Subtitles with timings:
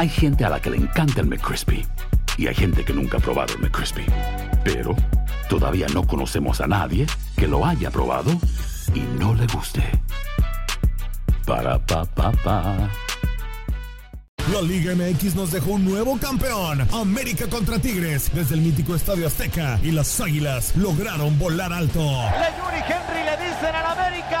[0.00, 1.86] Hay gente a la que le encanta el McCrispy
[2.38, 4.06] y hay gente que nunca ha probado el McCrispy.
[4.64, 4.96] Pero
[5.50, 8.30] todavía no conocemos a nadie que lo haya probado
[8.94, 9.82] y no le guste.
[11.46, 12.88] Para pa pa pa.
[14.50, 16.88] La Liga MX nos dejó un nuevo campeón.
[16.94, 22.00] América contra Tigres desde el mítico Estadio Azteca y las Águilas lograron volar alto.
[22.00, 24.40] Le Yuri Henry le dicen al América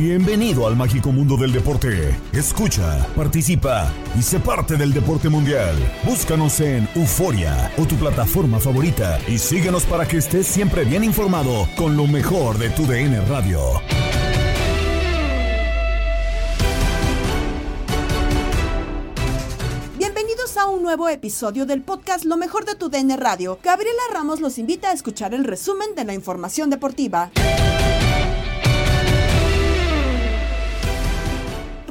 [0.00, 2.18] Bienvenido al mágico mundo del deporte.
[2.32, 5.76] Escucha, participa y sé parte del deporte mundial.
[6.04, 11.68] Búscanos en Euforia o tu plataforma favorita y síguenos para que estés siempre bien informado
[11.76, 13.60] con lo mejor de tu DN Radio.
[19.98, 23.58] Bienvenidos a un nuevo episodio del podcast Lo mejor de tu DN Radio.
[23.62, 27.30] Gabriela Ramos los invita a escuchar el resumen de la información deportiva.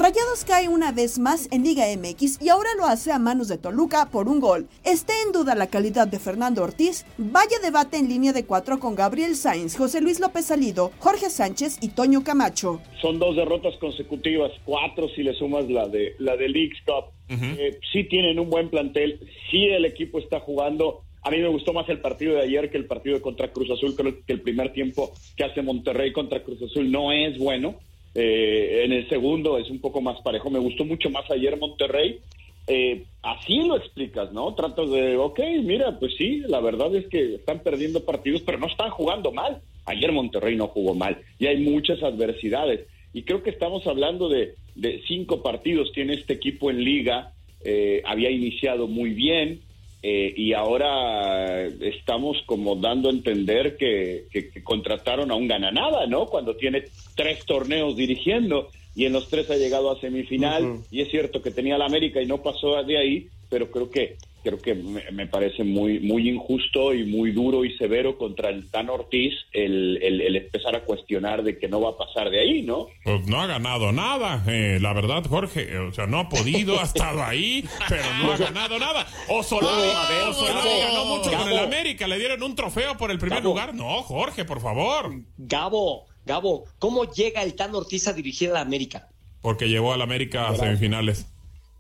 [0.09, 3.59] Rayados cae una vez más en Liga MX y ahora lo hace a manos de
[3.59, 4.67] Toluca por un gol.
[4.83, 8.95] Esté en duda la calidad de Fernando Ortiz, vaya debate en línea de cuatro con
[8.95, 12.81] Gabriel Sainz, José Luis López Salido, Jorge Sánchez y Toño Camacho.
[12.99, 17.13] Son dos derrotas consecutivas, cuatro si le sumas la de la de Leagues Cup.
[17.29, 19.19] Eh, sí tienen un buen plantel,
[19.51, 21.03] sí el equipo está jugando.
[21.21, 23.69] A mí me gustó más el partido de ayer que el partido de contra Cruz
[23.69, 23.93] Azul.
[23.95, 27.75] Creo que el primer tiempo que hace Monterrey contra Cruz Azul no es bueno.
[28.15, 30.49] Eh, en el segundo es un poco más parejo.
[30.49, 32.19] Me gustó mucho más ayer Monterrey.
[32.67, 34.53] Eh, así lo explicas, ¿no?
[34.53, 38.67] Tratas de, ok, mira, pues sí, la verdad es que están perdiendo partidos, pero no
[38.67, 39.61] están jugando mal.
[39.85, 42.81] Ayer Monterrey no jugó mal y hay muchas adversidades.
[43.11, 47.33] Y creo que estamos hablando de, de cinco partidos, tiene este equipo en liga,
[47.63, 49.61] eh, había iniciado muy bien,
[50.01, 56.07] eh, y ahora estamos como dando a entender que, que, que contrataron a un gananada,
[56.07, 56.25] ¿no?
[56.27, 61.09] Cuando tiene tres torneos dirigiendo y en los tres ha llegado a semifinal y es
[61.09, 64.15] cierto que tenía la América y no pasó de ahí, pero creo que
[64.57, 68.69] creo que me, me parece muy muy injusto y muy duro y severo contra el
[68.71, 72.39] Tan Ortiz el, el, el empezar a cuestionar de que no va a pasar de
[72.41, 72.87] ahí, ¿no?
[73.03, 75.77] Pues no ha ganado nada, eh, la verdad, Jorge.
[75.77, 79.05] O sea, no ha podido, ha estado ahí, pero no ha ganado nada.
[79.29, 79.87] O Solari,
[80.25, 83.49] No, Solari ganó mucho con el América, le dieron un trofeo por el primer Gabo.
[83.49, 83.73] lugar.
[83.75, 85.11] No, Jorge, por favor.
[85.37, 89.07] Gabo, Gabo, ¿cómo llega el Tan Ortiz a dirigir a la América?
[89.41, 91.25] Porque llevó al América a semifinales.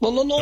[0.01, 0.37] No, no, no.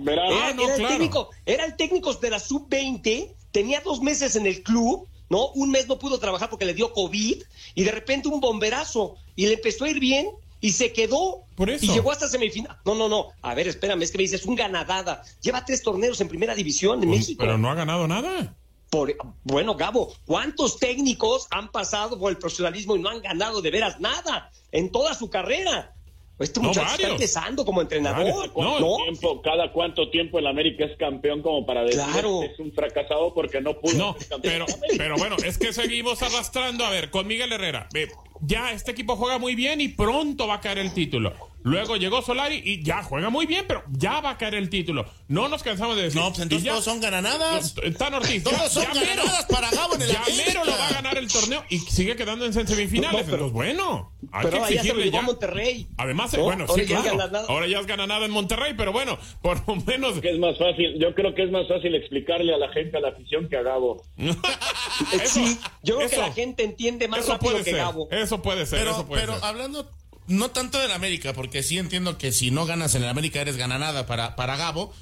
[0.00, 0.30] Verás.
[0.32, 0.94] Era, Ah, no, era el claro.
[0.94, 5.48] técnico, era el técnico de la sub-20, tenía dos meses en el club, ¿no?
[5.54, 7.42] Un mes no pudo trabajar porque le dio COVID
[7.74, 10.28] y de repente un bomberazo y le empezó a ir bien
[10.60, 11.44] y se quedó.
[11.54, 11.84] Por eso.
[11.84, 12.76] Y llegó hasta semifinal.
[12.84, 13.28] No, no, no.
[13.42, 15.22] A ver, espérame, es que me dices un ganadada.
[15.40, 17.38] Lleva tres torneos en primera división en Pues, México.
[17.40, 18.56] pero no ha ganado nada.
[18.90, 23.70] Por- bueno, Gabo, ¿cuántos técnicos han pasado por el profesionalismo y no han ganado de
[23.70, 25.92] veras nada en toda su carrera?
[26.38, 28.24] Este No, muchacho está empezando como entrenador.
[28.24, 28.48] Varios.
[28.50, 32.40] ¿Cuánto No, tiempo, cada cuánto tiempo el América es campeón como para decir Claro.
[32.40, 35.72] que es un fracasado porque no pudo No, ser campeón pero, pero bueno, es que
[35.72, 36.84] seguimos arrastrando.
[36.84, 37.88] A ver, con Miguel Herrera.
[37.92, 38.08] Ve,
[38.42, 41.32] ya este equipo juega muy bien y pronto va a caer el título.
[41.66, 45.04] Luego llegó Solari y ya juega muy bien, pero ya va a caer el título.
[45.26, 46.20] No nos cansamos de decir.
[46.20, 47.74] No, pues entonces ya- todos son gananadas.
[47.98, 48.44] Tan Ortiz.
[48.44, 51.18] Todos ya- son ya mero- para Gabo en el ya mero lo va a ganar
[51.18, 53.12] el torneo y sigue quedando en semifinales.
[53.26, 55.18] No, pero- Entonces, bueno, hay Pero que ya exigirle ya.
[55.18, 55.88] a Monterrey.
[55.96, 56.42] Además, eh, ¿No?
[56.44, 57.18] bueno, Ahora sí, ya es claro.
[57.18, 57.46] gananada.
[57.48, 60.20] Ahora ya es gananada en Monterrey, pero bueno, por lo menos.
[60.20, 63.00] Que es más fácil, yo creo que es más fácil explicarle a la gente, a
[63.00, 64.04] la afición, que a Gabo.
[64.16, 67.80] Eso- sí, yo creo que la gente entiende más Eso rápido puede que ser.
[67.80, 68.08] Gabo.
[68.10, 68.78] Eso puede ser.
[68.78, 69.44] Pero, eso puede pero ser.
[69.44, 69.90] hablando
[70.28, 73.56] no tanto del América, porque sí entiendo que si no ganas en el América eres
[73.56, 74.92] gananada para, para Gabo.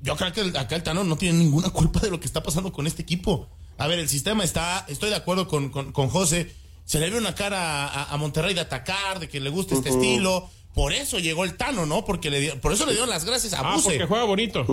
[0.00, 2.42] Yo creo que el- acá el Tano no tiene ninguna culpa de lo que está
[2.42, 3.48] pasando con este equipo.
[3.78, 7.18] A ver, el sistema está, estoy de acuerdo con, con, con José, se le ve
[7.18, 10.48] una cara a, a Monterrey de atacar, de que le gusta este estilo.
[10.74, 12.04] Por eso llegó el Tano, ¿no?
[12.04, 13.84] Porque le dio- por eso le dieron las gracias a Ah, Buse.
[13.90, 14.64] porque juega bonito.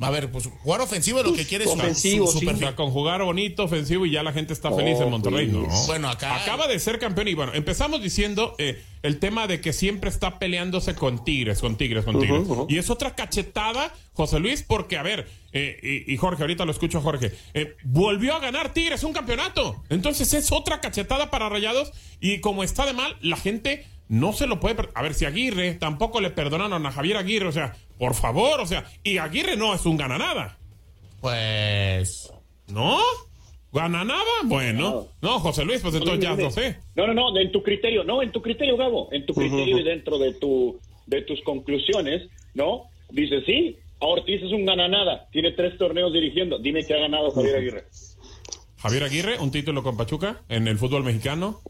[0.00, 2.46] A ver, pues jugar ofensivo es lo que quiere su- Ofensivo, su, su sí.
[2.46, 5.66] O sea, con jugar bonito, ofensivo y ya la gente está feliz en Monterrey, ¿no?
[5.86, 9.72] Bueno, acá- Acaba de ser campeón y bueno, empezamos diciendo eh, el tema de que
[9.72, 12.46] siempre está peleándose con Tigres, con Tigres, con Tigres.
[12.68, 16.70] Y es otra cachetada, José Luis, porque a ver, eh, y, y Jorge, ahorita lo
[16.70, 19.82] escucho a Jorge, eh, volvió a ganar Tigres un campeonato.
[19.90, 21.90] Entonces es otra cachetada para Rayados
[22.20, 24.88] y como está de mal, la gente no se lo puede...
[24.94, 28.66] A ver, si Aguirre tampoco le perdonaron a Javier Aguirre, o sea, por favor, o
[28.66, 30.58] sea, y Aguirre no es un gana nada.
[31.20, 32.32] Pues.
[32.68, 32.98] ¿No?
[33.72, 34.24] ¿Gana nada?
[34.44, 35.08] Bueno.
[35.20, 36.78] No, José Luis, pues entonces ya lo sé.
[36.96, 39.82] No, no, no, en tu criterio, no, en tu criterio, Gabo, en tu criterio y
[39.82, 40.78] dentro de tu
[41.08, 42.84] de tus conclusiones, ¿no?
[43.10, 47.56] Dices, sí, Ortiz es un gananada, tiene tres torneos dirigiendo, dime qué ha ganado Javier
[47.56, 47.84] Aguirre.
[48.78, 51.60] Javier Aguirre, un título con Pachuca en el fútbol mexicano.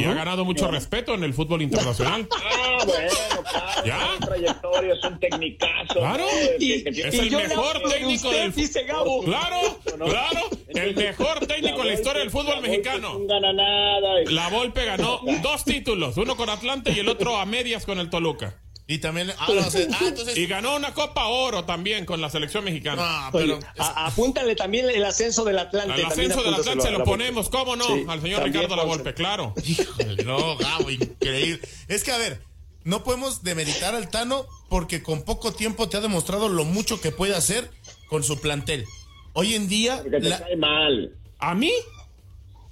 [0.00, 2.28] Y ha ganado mucho respeto en el fútbol internacional.
[2.74, 3.10] Ah, bueno,
[3.50, 4.14] claro, ¿Ya?
[4.14, 5.98] es un es un tecnicazo.
[6.00, 6.24] Claro.
[6.24, 6.58] ¿no?
[6.58, 9.22] Que- Y- que tiene- Es el mejor técnico usted, del dice Gabo.
[9.24, 10.40] Claro, claro.
[10.68, 13.16] El mejor técnico en la historia del fútbol mexicano.
[13.18, 14.08] Un gananada.
[14.30, 18.08] La Volpe ganó dos títulos, uno con Atlante y el otro a medias con el
[18.10, 18.58] Toluca.
[18.92, 19.30] Y también.
[19.38, 20.36] Ah, no, ah, entonces.
[20.36, 23.30] Y ganó una Copa Oro también con la selección mexicana.
[23.32, 23.58] No, pero.
[23.78, 25.92] A- apúntale también el ascenso del Atlante.
[25.94, 27.86] Al también ascenso del Atlante se lo ponemos, ¿cómo no?
[27.86, 28.84] Sí, Al señor Ricardo La.
[28.84, 29.54] Volpe, claro.
[29.64, 31.60] Híjole, no, Gabo, increíble.
[31.88, 32.42] Es que, a ver,
[32.84, 37.12] no podemos demeritar al Tano porque con poco tiempo te ha demostrado lo mucho que
[37.12, 37.70] puede hacer
[38.08, 38.84] con su plantel.
[39.32, 40.02] Hoy en día.
[40.02, 41.14] Porque te la- cae mal.
[41.38, 41.72] ¿A mí?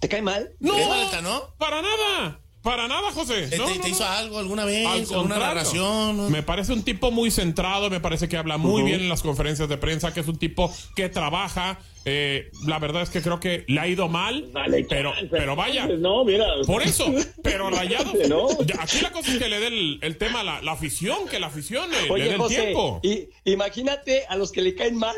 [0.01, 0.53] ¿Te cae mal?
[0.61, 1.55] No, ¿Qué falta, no?
[1.59, 2.41] para nada.
[2.63, 3.47] Para nada, José.
[3.49, 3.95] ¿Te, No, te- no, te no.
[3.95, 4.87] hizo algo alguna vez?
[4.87, 6.31] Al ¿Alguna narración?
[6.31, 9.69] Me parece un tipo muy centrado, me parece que habla muy bien en las conferencias
[9.69, 11.79] de prensa, que es un tipo que trabaja.
[12.05, 15.29] Eh, la verdad es que creo que le ha ido mal, Dale pero, chance.
[15.31, 15.83] pero vaya.
[15.83, 16.47] Entonces, No, mira.
[16.67, 17.13] Por eso,
[17.43, 18.15] pero Rayados.
[18.29, 18.49] No.
[18.79, 21.39] Aquí la cosa es que le dé el, el tema a la, la afición, que
[21.39, 23.01] la afición le, le dé el José, tiempo.
[23.03, 25.17] y, imagínate a los que le caen mal.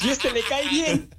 [0.00, 1.10] si este le cae bien.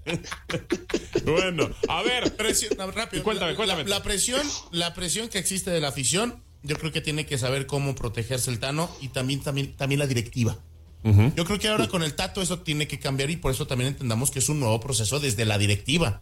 [1.26, 2.36] Bueno, a ver.
[2.36, 3.24] Presión, rápido.
[3.24, 3.84] Cuéntame, La- cuéntame.
[3.84, 4.42] La, la presión,
[4.72, 8.50] la presión que existe de la afición, yo creo que tiene que saber cómo protegerse
[8.52, 10.58] el Tano y también, también, también la directiva.
[11.04, 13.88] Yo creo que ahora con el Tato eso tiene que cambiar y por eso también
[13.90, 16.22] entendamos que es un nuevo proceso desde la directiva.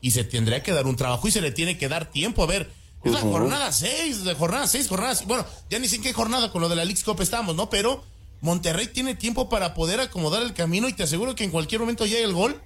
[0.00, 2.42] Y se tendría que dar un trabajo y se le tiene que dar tiempo.
[2.42, 2.70] A ver,
[3.04, 5.26] es la jornada 6, de jornada 6, jornada seis.
[5.28, 7.70] Bueno, ya ni sé en qué jornada con lo de la League Cup estamos, ¿no?
[7.70, 8.04] Pero
[8.40, 12.06] Monterrey tiene tiempo para poder acomodar el camino y te aseguro que en cualquier momento
[12.06, 12.60] llega el gol.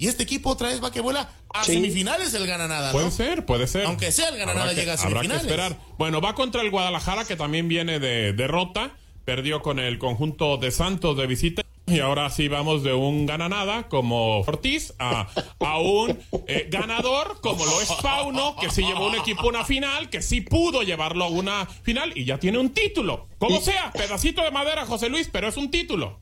[0.00, 1.72] Y este equipo otra vez va que vuela a Sí.
[1.72, 3.10] semifinales el gana nada, Puede ¿no?
[3.10, 3.84] ser, puede ser.
[3.86, 5.42] Aunque sea el Granada Habrá que- llega a Habrá que semifinales.
[5.42, 5.78] esperar.
[5.98, 8.94] Bueno, va contra el Guadalajara, que también viene de derrota.
[9.28, 11.62] Perdió con el conjunto de Santos de visita.
[11.86, 15.28] Y ahora sí vamos de un gananada como Ortiz a,
[15.60, 19.64] a un eh, ganador como lo es Pauno, que sí llevó un equipo a una
[19.66, 23.26] final, que sí pudo llevarlo a una final y ya tiene un título.
[23.36, 26.18] Como sea, pedacito de madera, José Luis, pero es un título.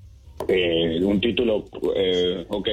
[0.49, 1.65] Eh, un título,
[1.95, 2.69] eh, ok,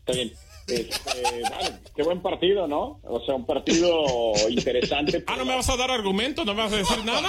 [0.00, 0.32] está bien.
[0.66, 2.98] Este, vale, qué buen partido, ¿no?
[3.04, 4.04] O sea, un partido
[4.48, 5.22] interesante.
[5.28, 6.44] Ah, ¿no me vas a dar argumentos?
[6.44, 7.28] ¿No me vas a decir nada?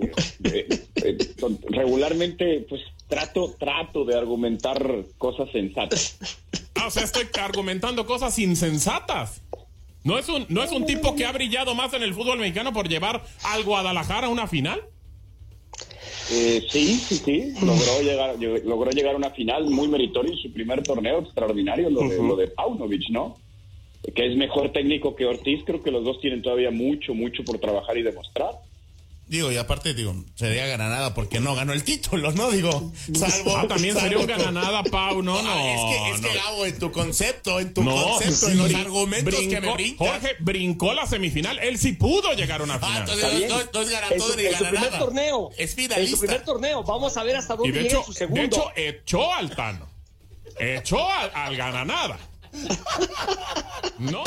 [1.04, 1.16] Eh,
[1.68, 6.18] regularmente, pues trato, trato de argumentar cosas sensatas.
[6.74, 9.42] Ah, o sea, estoy argumentando cosas insensatas.
[10.02, 12.72] ¿No es, un, ¿No es un tipo que ha brillado más en el fútbol mexicano
[12.72, 14.80] por llevar al Guadalajara a una final?
[16.32, 20.38] Eh, sí, sí, sí, logró llegar, lleg- logró llegar a una final muy meritoria en
[20.38, 23.36] su primer torneo, extraordinario, lo de, lo de Paunovic, ¿no?
[24.14, 27.58] Que es mejor técnico que Ortiz, creo que los dos tienen todavía mucho, mucho por
[27.58, 28.52] trabajar y demostrar.
[29.30, 32.50] Digo, y aparte, digo, sería gananada porque no ganó el título, ¿no?
[32.50, 33.56] Digo, salvo.
[33.56, 35.22] Ah, también sería un gananada, Pau.
[35.22, 35.48] No, no.
[35.48, 36.28] Ah, es que, es no.
[36.28, 39.68] que Gabo, en tu concepto, en tu No, concepto, sí, en los argumentos que me
[39.68, 40.08] brincó- brincas.
[40.08, 41.60] Jorge brincó la semifinal.
[41.60, 43.02] Él sí pudo llegar a una Ah, final.
[43.02, 44.98] entonces Está no, no, no es su, ni en su gana primer nada.
[44.98, 45.50] torneo.
[45.52, 46.18] Es En su finalista.
[46.18, 46.82] primer torneo.
[46.82, 48.42] Vamos a ver hasta dónde de llega hecho, su de segundo.
[48.44, 49.88] hecho, echó al Tano.
[50.58, 52.18] Echó al, al gananada.
[54.00, 54.24] No.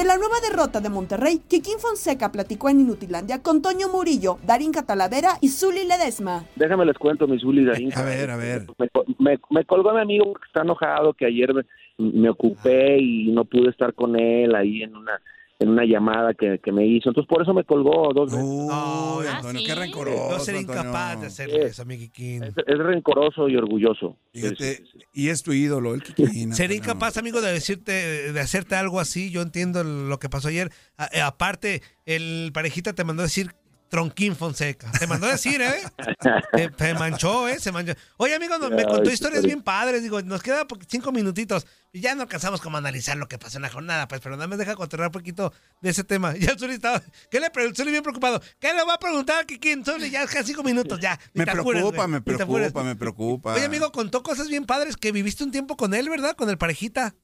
[0.00, 4.72] De la nueva derrota de Monterrey, Kikín Fonseca platicó en Inutilandia con Toño Murillo, Darín
[4.72, 6.46] Catalavera y Zuli Ledesma.
[6.56, 7.92] Déjame les cuento, mi Zuli Darín.
[7.94, 8.66] A ver, a ver.
[8.78, 8.88] Me,
[9.18, 11.64] me, me colgó mi amigo porque está enojado que ayer me,
[11.98, 15.20] me ocupé y no pude estar con él ahí en una
[15.60, 17.10] en una llamada que, que me hizo.
[17.10, 18.44] Entonces, por eso me colgó dos veces.
[18.44, 19.66] Uy, Ah, Antonio, ¿sí?
[19.66, 20.28] qué rencoroso.
[20.30, 20.80] No ser Antonio.
[20.82, 21.66] incapaz de hacerle Sí.
[21.66, 22.44] eso a mi Kikín.
[22.44, 24.16] Es, es rencoroso y orgulloso.
[24.32, 25.04] Fíjate, Sí, sí, sí.
[25.12, 26.52] y es tu ídolo, el Kikín.
[26.52, 26.74] Antonio.
[26.76, 29.30] incapaz, amigo, de decirte, de hacerte algo así.
[29.30, 30.70] Yo entiendo lo que pasó ayer.
[30.96, 33.52] A- eh, aparte, el parejita te mandó a decir
[33.90, 34.88] Tronquín Fonseca.
[34.92, 35.82] Te mandó a decir, ¿eh?
[36.76, 37.58] Te manchó, ¿eh?
[37.58, 37.92] Se manchó.
[38.18, 40.02] Oye, amigo, no- me contó historias bien padres.
[40.02, 41.66] Digo, nos queda cinco minutitos.
[41.92, 44.36] Y ya no alcanzamos como a analizar lo que pasó en la jornada, pues, pero
[44.36, 46.34] nada más deja contar un poquito de ese tema.
[46.38, 47.02] Ya el Zuli estaba.
[47.30, 47.82] ¿Qué le preguntó?
[47.82, 48.40] Zuli bien preocupado.
[48.60, 49.84] ¿Qué le va a preguntar a Kikín?
[49.84, 51.18] Zuli, ya casi cinco minutos, ya.
[51.34, 53.54] Me preocupa, me preocupa, me preocupa.
[53.54, 56.36] Oye, amigo, contó cosas bien padres que viviste un tiempo con él, ¿verdad?
[56.36, 57.16] Con el parejita.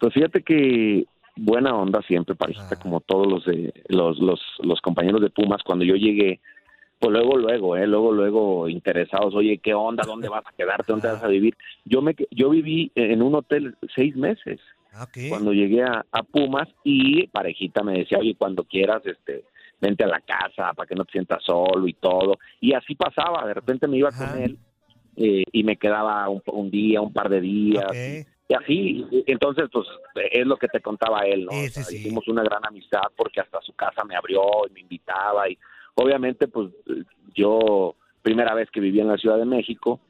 [0.00, 1.04] Pues fíjate que
[1.36, 2.78] buena onda siempre, parejita, Ah.
[2.82, 5.62] como todos los, de, los, los, los compañeros de Pumas.
[5.62, 6.40] Cuando yo llegué,
[6.98, 10.02] pues luego, luego, eh, luego, luego interesados, oye, ¿qué onda?
[10.06, 10.92] ¿Dónde vas a quedarte?
[10.92, 11.54] ¿Dónde vas a vivir?
[11.84, 14.58] Yo me yo viví en un hotel seis meses
[14.98, 19.44] Ah, cuando llegué a, a Pumas y parejita me decía, oye, cuando quieras, este,
[19.78, 22.38] vente a la casa para que no te sientas solo y todo.
[22.62, 24.32] Y así pasaba, de repente me iba Ajá.
[24.32, 24.56] con él
[25.16, 27.84] eh, y me quedaba un, un día, un par de días.
[28.48, 29.86] Y así, entonces, pues
[30.30, 31.52] es lo que te contaba él, ¿no?
[31.52, 32.02] Sí, O sea, sí, sí.
[32.02, 35.48] Hicimos una gran amistad porque hasta su casa me abrió y me invitaba.
[35.48, 35.58] Y
[35.96, 36.70] obviamente, pues
[37.34, 40.00] yo, primera vez que vivía en la Ciudad de México,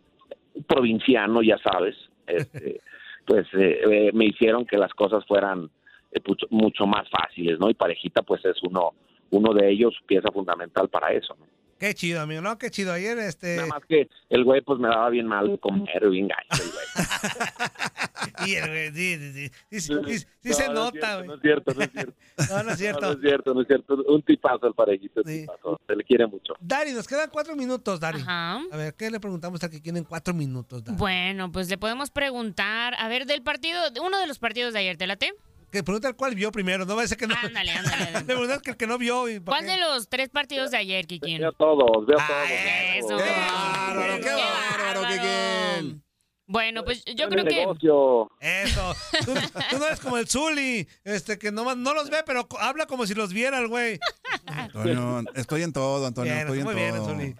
[0.66, 2.81] provinciano, ya sabes, este,
[3.26, 5.71] pues eh, eh, me hicieron que las cosas fueran
[6.12, 7.71] eh, mucho, mucho más fáciles, ¿no?
[7.71, 8.93] Y parejita, pues es uno,
[9.31, 11.47] uno de ellos, pieza fundamental para eso, ¿no?
[11.78, 12.56] Qué chido, amigo, ¿no?
[12.59, 12.92] Qué chido.
[12.92, 13.56] Ayer, este.
[13.56, 16.71] Nada más que el güey, pues me daba bien mal de comer, bien gacho, el
[16.71, 16.87] güey.
[18.47, 19.50] Y el güey, sí, sí, sí.
[19.71, 21.26] Sí, sí, sí, sí No, se no es nota, cierto, güey.
[21.26, 22.14] No es cierto, no es cierto.
[22.50, 23.00] No, no es cierto.
[23.06, 23.95] no es cierto, no es cierto.
[24.09, 25.40] Un tipazo el parejito, un Sí.
[25.40, 25.80] tipazo.
[25.87, 26.54] Se le quiere mucho.
[26.61, 28.21] Dari, nos quedan cuatro minutos, Dari.
[28.21, 28.61] Ajá.
[28.71, 30.97] A ver, ¿qué le preguntamos a que quieren cuatro minutos, Dari?
[30.99, 34.97] Bueno, pues le podemos preguntar, a ver, del partido, uno de los partidos de ayer,
[34.97, 35.33] ¿te late?
[35.71, 37.35] Que pregunta el cuál vio primero, no va a ser que no.
[37.35, 38.13] Ándale, ándale.
[38.13, 39.73] Le preguntas que el que no vio y ¿para ¿Cuál qué?
[39.73, 41.39] de los tres partidos de ayer, Kikín?
[41.41, 42.97] Veo todos, veo Ah, todos.
[42.97, 43.17] Eso.
[43.17, 46.03] veo ¡Qué bárbaro, qué bárbaro, Kikín!
[46.49, 47.57] Bueno, pues yo creo que...
[47.57, 48.31] negocio.
[48.41, 48.95] Eso.
[49.25, 49.35] Tú,
[49.71, 53.05] tú no eres como el Zuli, este, que no, no los ve, pero habla como
[53.05, 53.99] si los viera el güey.
[54.47, 57.09] Antonio, estoy en todo, Antonio, Bien, estoy en muy bien, todo.
[57.09, 57.35] Zuli.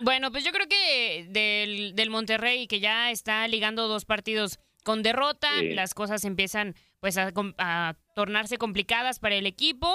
[0.00, 5.02] Bueno, pues yo creo que del, del Monterrey, que ya está ligando dos partidos con
[5.02, 5.74] derrota, Sí.
[5.74, 9.88] las cosas empiezan pues a, tornarse complicadas para el equipo.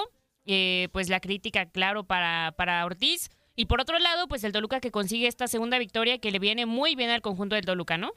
[0.46, 3.30] Eh, pues la crítica, claro, para, para Ortiz.
[3.56, 6.66] Y por otro lado, pues el Toluca que consigue esta segunda victoria que le viene
[6.66, 8.10] muy bien al conjunto del Toluca, ¿no?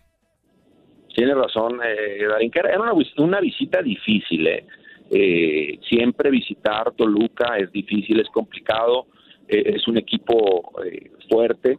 [1.15, 4.47] Tiene razón, eh, Darín, que era una, una visita difícil.
[4.47, 4.65] Eh.
[5.11, 9.07] Eh, siempre visitar Toluca es difícil, es complicado.
[9.47, 11.77] eh, es un equipo eh, fuerte,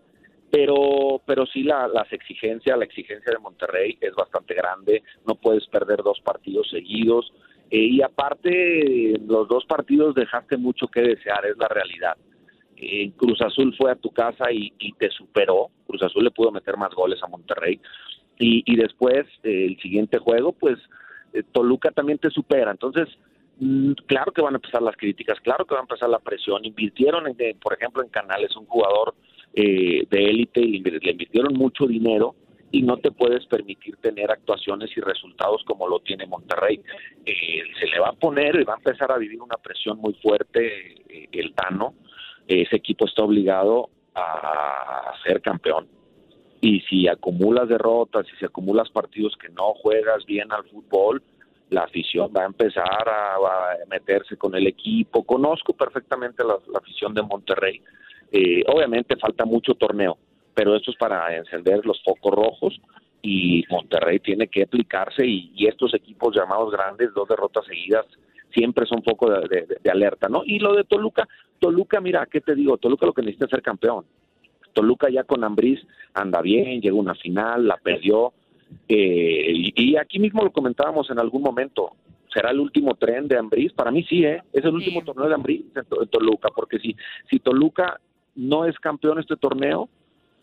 [0.55, 5.03] pero pero sí la, las exigencias, la exigencia de Monterrey es bastante grande.
[5.27, 7.33] No puedes perder dos partidos seguidos.
[7.71, 12.17] eh, y aparte, los dos partidos dejaste mucho que desear, es la realidad.
[12.77, 15.71] Eh, Cruz Azul fue a tu casa y, y te superó.
[15.89, 17.81] Cruz Azul le pudo meter más goles a Monterrey.
[18.39, 20.79] Y, y después, eh, el siguiente juego, pues
[21.51, 22.71] Toluca también te supera.
[22.71, 23.09] Entonces,
[23.59, 26.65] mm, claro que van a empezar las críticas, claro que va a empezar la presión.
[26.65, 29.15] Invirtieron, en, por ejemplo, en Canales, un jugador
[29.57, 32.35] eh, de élite, y le invirtieron mucho dinero
[32.71, 36.81] y no te puedes permitir tener actuaciones y resultados como lo tiene Monterrey.
[37.25, 40.15] Eh, se le va a poner y va a empezar a vivir una presión muy
[40.15, 41.95] fuerte eh, el Tano.
[42.49, 45.89] Ese equipo está obligado a ser campeón
[46.65, 51.23] y si acumulas derrotas, si se acumulas partidos que no juegas bien al fútbol,
[51.69, 55.25] la afición va a empezar a, meterse con el equipo.
[55.25, 57.83] Conozco perfectamente la afición de Monterrey.
[58.37, 60.19] Eh, obviamente falta mucho torneo,
[60.55, 62.81] pero esto es para encender los focos rojos
[63.23, 68.05] y Monterrey tiene que aplicarse y, y estos equipos llamados grandes, dos derrotas seguidas,
[68.53, 70.43] siempre son foco de, de- de alerta, ¿no?
[70.45, 71.29] Y lo de Toluca,
[71.61, 72.77] Toluca, mira, ¿qué te digo?
[72.77, 74.05] Toluca lo que necesita es ser campeón.
[74.73, 75.81] Toluca ya con Ambriz
[76.13, 78.33] anda bien, llegó a una final, la perdió.
[78.89, 81.93] eh, y, y aquí mismo lo comentábamos en algún momento.
[82.33, 83.73] ¿Será el último tren de Ambriz?
[83.73, 84.43] Para mí sí, ¿eh?
[84.53, 86.97] Es el último torneo de Ambriz en Toluca, porque si,
[87.31, 88.01] si Toluca
[88.35, 89.89] no es campeón este torneo,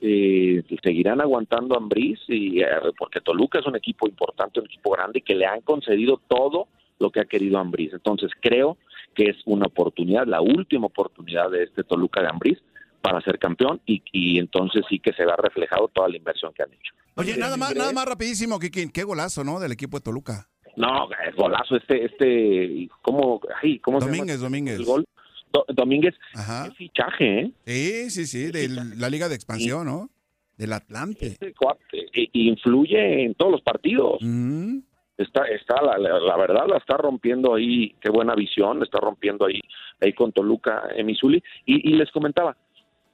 [0.02, 2.68] eh, seguirán aguantando a Ambriz, y, eh,
[2.98, 6.68] porque Toluca es un equipo importante, un equipo grande y que le han concedido todo
[7.00, 7.94] lo que ha querido Ambriz.
[7.94, 8.78] Entonces creo
[9.14, 12.60] que es una oportunidad, la última oportunidad de este Toluca de Ambriz
[13.02, 16.64] para ser campeón y, y entonces sí que se va reflejado toda la inversión que
[16.64, 16.94] han hecho.
[17.16, 18.90] Oye, nada más, nada más rapidísimo, Kikín.
[18.90, 19.60] Qué golazo, ¿no?
[19.60, 20.48] Del equipo de Toluca.
[20.78, 24.18] No, golazo este, este, ¿cómo, ay, cómo se llama?
[24.18, 24.80] Domínguez, Domínguez.
[24.80, 25.06] El gol.
[25.52, 26.66] Do- Domínguez, Ajá.
[26.70, 27.52] qué fichaje, ¿eh?
[27.66, 30.10] Sí, sí, sí, de la Liga de Expansión, ¿no?
[30.58, 31.28] Del Atlante.
[31.28, 34.18] Este cuate, eh, influye en todos los partidos.
[34.22, 34.80] Mm.
[35.18, 39.00] Está, está la, la- la verdad la está rompiendo ahí, qué buena visión, la está
[39.00, 39.60] rompiendo ahí,
[40.00, 41.44] ahí con Toluca en Missouri.
[41.66, 42.56] Y, y les comentaba,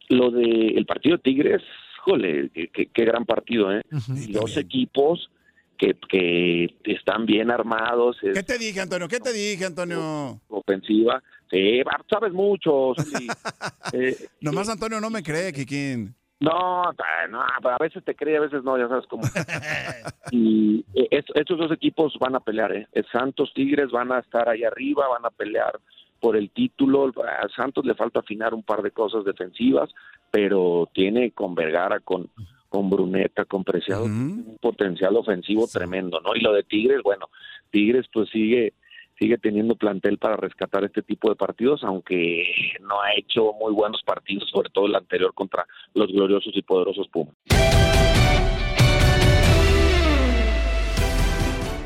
[0.10, 1.62] lo de el partido de Tigres,
[2.06, 3.82] jole, qué, qué- qué gran partido, ¿eh?
[4.06, 5.30] Sí, Dos equipos
[5.78, 9.08] que, que están bien armados, ¿Qué te dije, Antonio?
[9.08, 10.40] ¿Qué te dije, Antonio?
[10.48, 11.22] ofensiva.
[11.50, 12.94] Sí, sabes mucho.
[13.94, 16.14] Eh, Nomás Antonio no me cree, Kikín.
[16.42, 16.84] No,
[17.30, 19.24] no, pero a veces te cree, a veces no, ya sabes cómo.
[20.32, 22.88] y eh, est- estos dos equipos van a pelear, ¿eh?
[23.12, 25.80] Santos Tigres van a estar ahí arriba, van a pelear
[26.20, 27.06] por el título.
[27.24, 29.90] A Santos le falta afinar un par de cosas defensivas,
[30.30, 32.30] pero tiene con Vergara, con,
[32.70, 34.12] con Bruneta, con Preciado, Ujú.
[34.12, 36.36] un potencial ofensivo tremendo, ¿no?
[36.36, 37.30] Y lo de Tigres, bueno,
[37.72, 38.74] Tigres pues sigue
[39.20, 42.44] sigue teniendo plantel para rescatar este tipo de partidos, aunque
[42.82, 47.08] no ha hecho muy buenos partidos, sobre todo el anterior contra los gloriosos y poderosos
[47.10, 47.36] Pumas.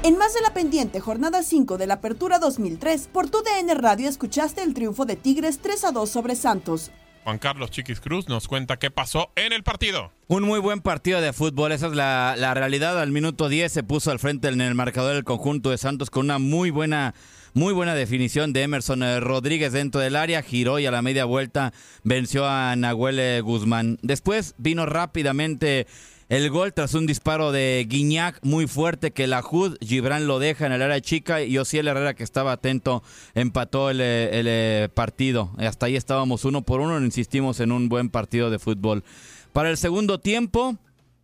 [0.03, 4.09] En más de la pendiente jornada 5 de la Apertura 2003, por tu DN Radio
[4.09, 6.91] escuchaste el triunfo de Tigres 3 a 2 sobre Santos.
[7.23, 10.11] Juan Carlos Chiquis Cruz nos cuenta qué pasó en el partido.
[10.27, 12.99] Un muy buen partido de fútbol, esa es la, realidad.
[12.99, 16.25] Al minuto 10 se puso al frente en el marcador del conjunto de Santos con
[16.25, 17.13] una muy buena,
[17.53, 21.25] muy buena definición de Emerson eh, Rodríguez dentro del área, giró y a la media
[21.25, 21.73] vuelta
[22.03, 23.99] venció a Nahuel eh, Guzmán.
[24.01, 25.85] Después vino rápidamente
[26.31, 30.65] el gol tras un disparo de Guiñac muy fuerte que la Jud, Gibran lo deja
[30.65, 35.51] en el área chica y Osiel Herrera que estaba atento empató el, eh, eh, partido.
[35.57, 39.03] Hasta ahí estábamos uno por uno, insistimos en un buen partido de fútbol.
[39.51, 40.77] Para el segundo tiempo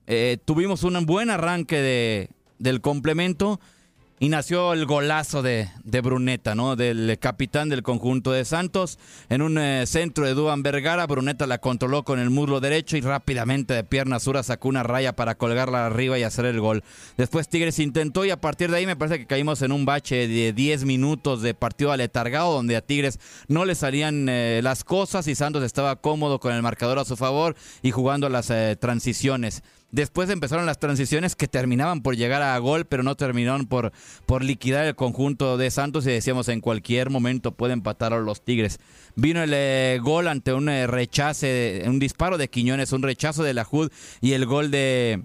[0.07, 3.61] eh, tuvimos un buen arranque de, del complemento
[4.19, 6.75] y nació el golazo de, de Bruneta, ¿no?
[6.75, 8.97] Del capitán del conjunto de Santos.
[9.29, 13.01] En un eh, centro de Duan Vergara, Bruneta la controló con el muslo derecho y
[13.01, 16.83] rápidamente de pierna sura sacó una raya para colgarla arriba y hacer el gol.
[17.15, 20.27] Después Tigres intentó y a partir de ahí me parece que caímos en un bache
[20.27, 25.27] de 10 minutos de partido aletargado donde a Tigres no le salían eh, las cosas
[25.27, 29.61] y Santos estaba cómodo con el marcador a su favor y jugando las eh, transiciones.
[29.91, 33.93] Después empezaron las transiciones que terminaban por llegar a gol, pero no terminaron por,
[34.25, 38.43] por liquidar el conjunto de Santos y decíamos en cualquier momento puede empatar a los
[38.43, 38.79] Tigres.
[39.15, 43.53] Vino el eh, gol ante un eh, rechace, un disparo de Quiñones, un rechazo de
[43.53, 45.23] la Jud y el gol de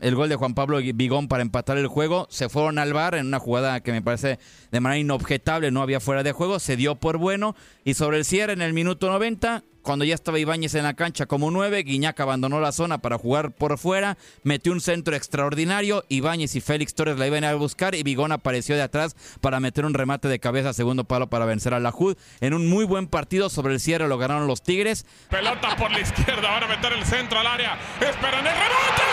[0.00, 2.26] el gol de Juan Pablo Vigón para empatar el juego.
[2.30, 4.38] Se fueron al bar en una jugada que me parece
[4.70, 8.24] de manera inobjetable, no había fuera de juego, se dio por bueno y sobre el
[8.24, 12.20] cierre en el minuto 90, cuando ya estaba Ibáñez en la cancha como 9, Guiñac
[12.20, 17.16] abandonó la zona para jugar por fuera, metió un centro extraordinario, Ibáñez y Félix Torres
[17.16, 20.68] la iban a buscar y Vigón apareció de atrás para meter un remate de cabeza
[20.68, 22.18] a segundo palo para vencer a la Jud.
[22.42, 25.06] En un muy buen partido sobre el cierre lo ganaron los Tigres.
[25.30, 27.78] Pelota por la izquierda, ahora meter el centro al área.
[27.98, 29.08] Esperan el rebote.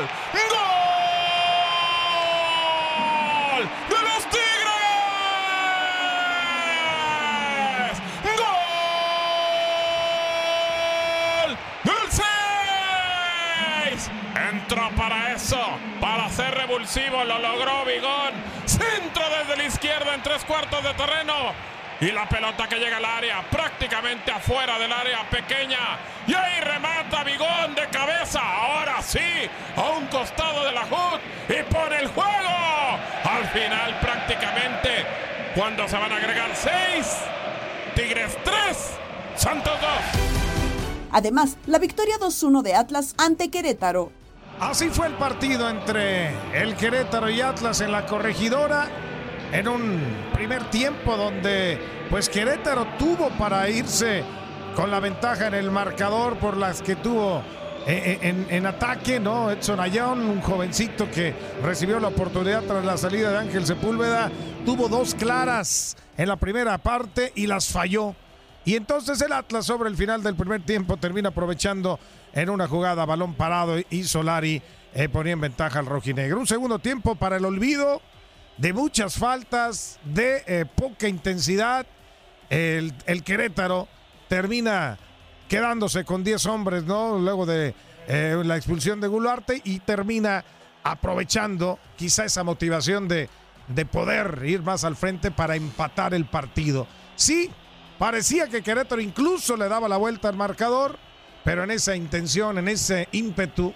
[0.00, 0.08] ¡Gol!
[3.52, 3.68] ¡Gol!
[3.88, 4.80] ¡De los Tigres!
[11.44, 11.50] ¡Gol!
[11.84, 12.04] ¡Del
[13.92, 14.10] 6!
[14.52, 15.60] Entró para eso,
[16.00, 18.32] para ser revulsivo, lo logró Vigón.
[18.64, 21.34] Centro desde la izquierda en tres cuartos de terreno.
[22.00, 25.98] Y la pelota que llega al área, prácticamente afuera del área pequeña.
[26.26, 28.40] Y ahí remata Vigón de cabeza.
[28.40, 29.18] Ahora sí,
[29.76, 31.20] a un costado de la HUD.
[31.48, 32.98] Y pone el juego.
[33.24, 35.04] Al final prácticamente,
[35.54, 37.16] cuando se van a agregar seis.
[37.96, 38.54] Tigres 3,
[39.34, 39.90] Santos 2.
[41.10, 44.12] Además, la victoria 2-1 de Atlas ante Querétaro.
[44.60, 48.88] Así fue el partido entre el Querétaro y Atlas en la corregidora
[49.52, 49.98] en un
[50.34, 51.78] primer tiempo donde
[52.10, 54.22] pues Querétaro tuvo para irse
[54.76, 57.38] con la ventaja en el marcador por las que tuvo
[57.86, 59.50] eh, eh, en, en ataque, ¿no?
[59.50, 64.30] Edson Ayón, un jovencito que recibió la oportunidad tras la salida de Ángel Sepúlveda,
[64.66, 68.14] tuvo dos claras en la primera parte y las falló.
[68.64, 71.98] Y entonces el Atlas sobre el final del primer tiempo termina aprovechando
[72.32, 74.62] en una jugada balón parado y Solari
[74.94, 76.38] eh, ponía en ventaja al rojinegro.
[76.38, 78.02] Un segundo tiempo para el olvido
[78.58, 81.86] de muchas faltas, de eh, poca intensidad.
[82.50, 82.92] El,
[83.24, 83.88] Querétaro
[84.28, 84.98] termina
[85.48, 87.18] quedándose con 10 hombres, ¿no?
[87.18, 87.74] Luego de
[88.08, 90.44] eh, la expulsión de Gularte y termina
[90.82, 93.28] aprovechando quizá esa motivación de,
[93.68, 96.86] de poder ir más al frente para empatar el partido.
[97.16, 97.50] Sí,
[98.00, 100.98] parecía que Querétaro incluso le daba la vuelta al marcador,
[101.44, 103.74] pero en esa intención, en ese ímpetu,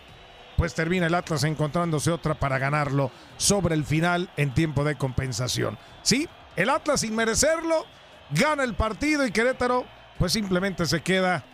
[0.56, 5.76] pues termina el Atlas encontrándose otra para ganarlo sobre el final en tiempo de compensación.
[6.00, 7.84] Sí, el Atlas sin merecerlo
[8.30, 9.84] gana el partido y Querétaro
[10.18, 11.44] pues simplemente se queda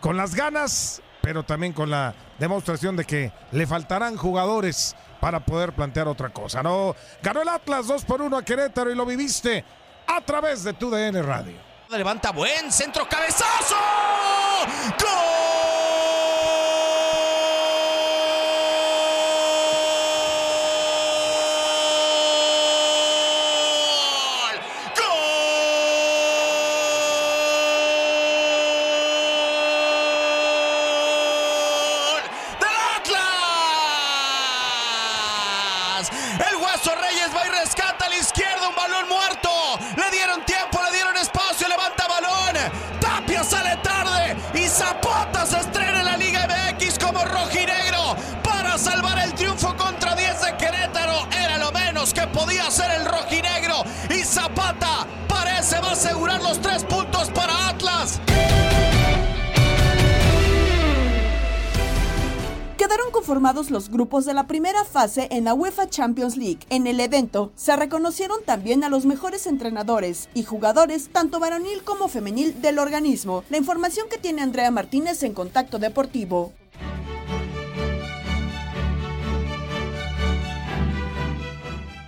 [0.00, 5.72] con las ganas, pero también con la demostración de que le faltarán jugadores para poder
[5.72, 6.62] plantear otra cosa.
[6.62, 9.64] No, ganó el Atlas 2 por 1 a Querétaro y lo viviste
[10.06, 11.67] a través de tu DN Radio.
[11.96, 13.76] Levanta buen centro cabezazo.
[55.98, 58.20] Asegurar los tres puntos para Atlas.
[62.76, 66.60] Quedaron conformados los grupos de la primera fase en la UEFA Champions League.
[66.70, 72.06] En el evento se reconocieron también a los mejores entrenadores y jugadores, tanto varonil como
[72.06, 73.42] femenil, del organismo.
[73.50, 76.52] La información que tiene Andrea Martínez en Contacto Deportivo.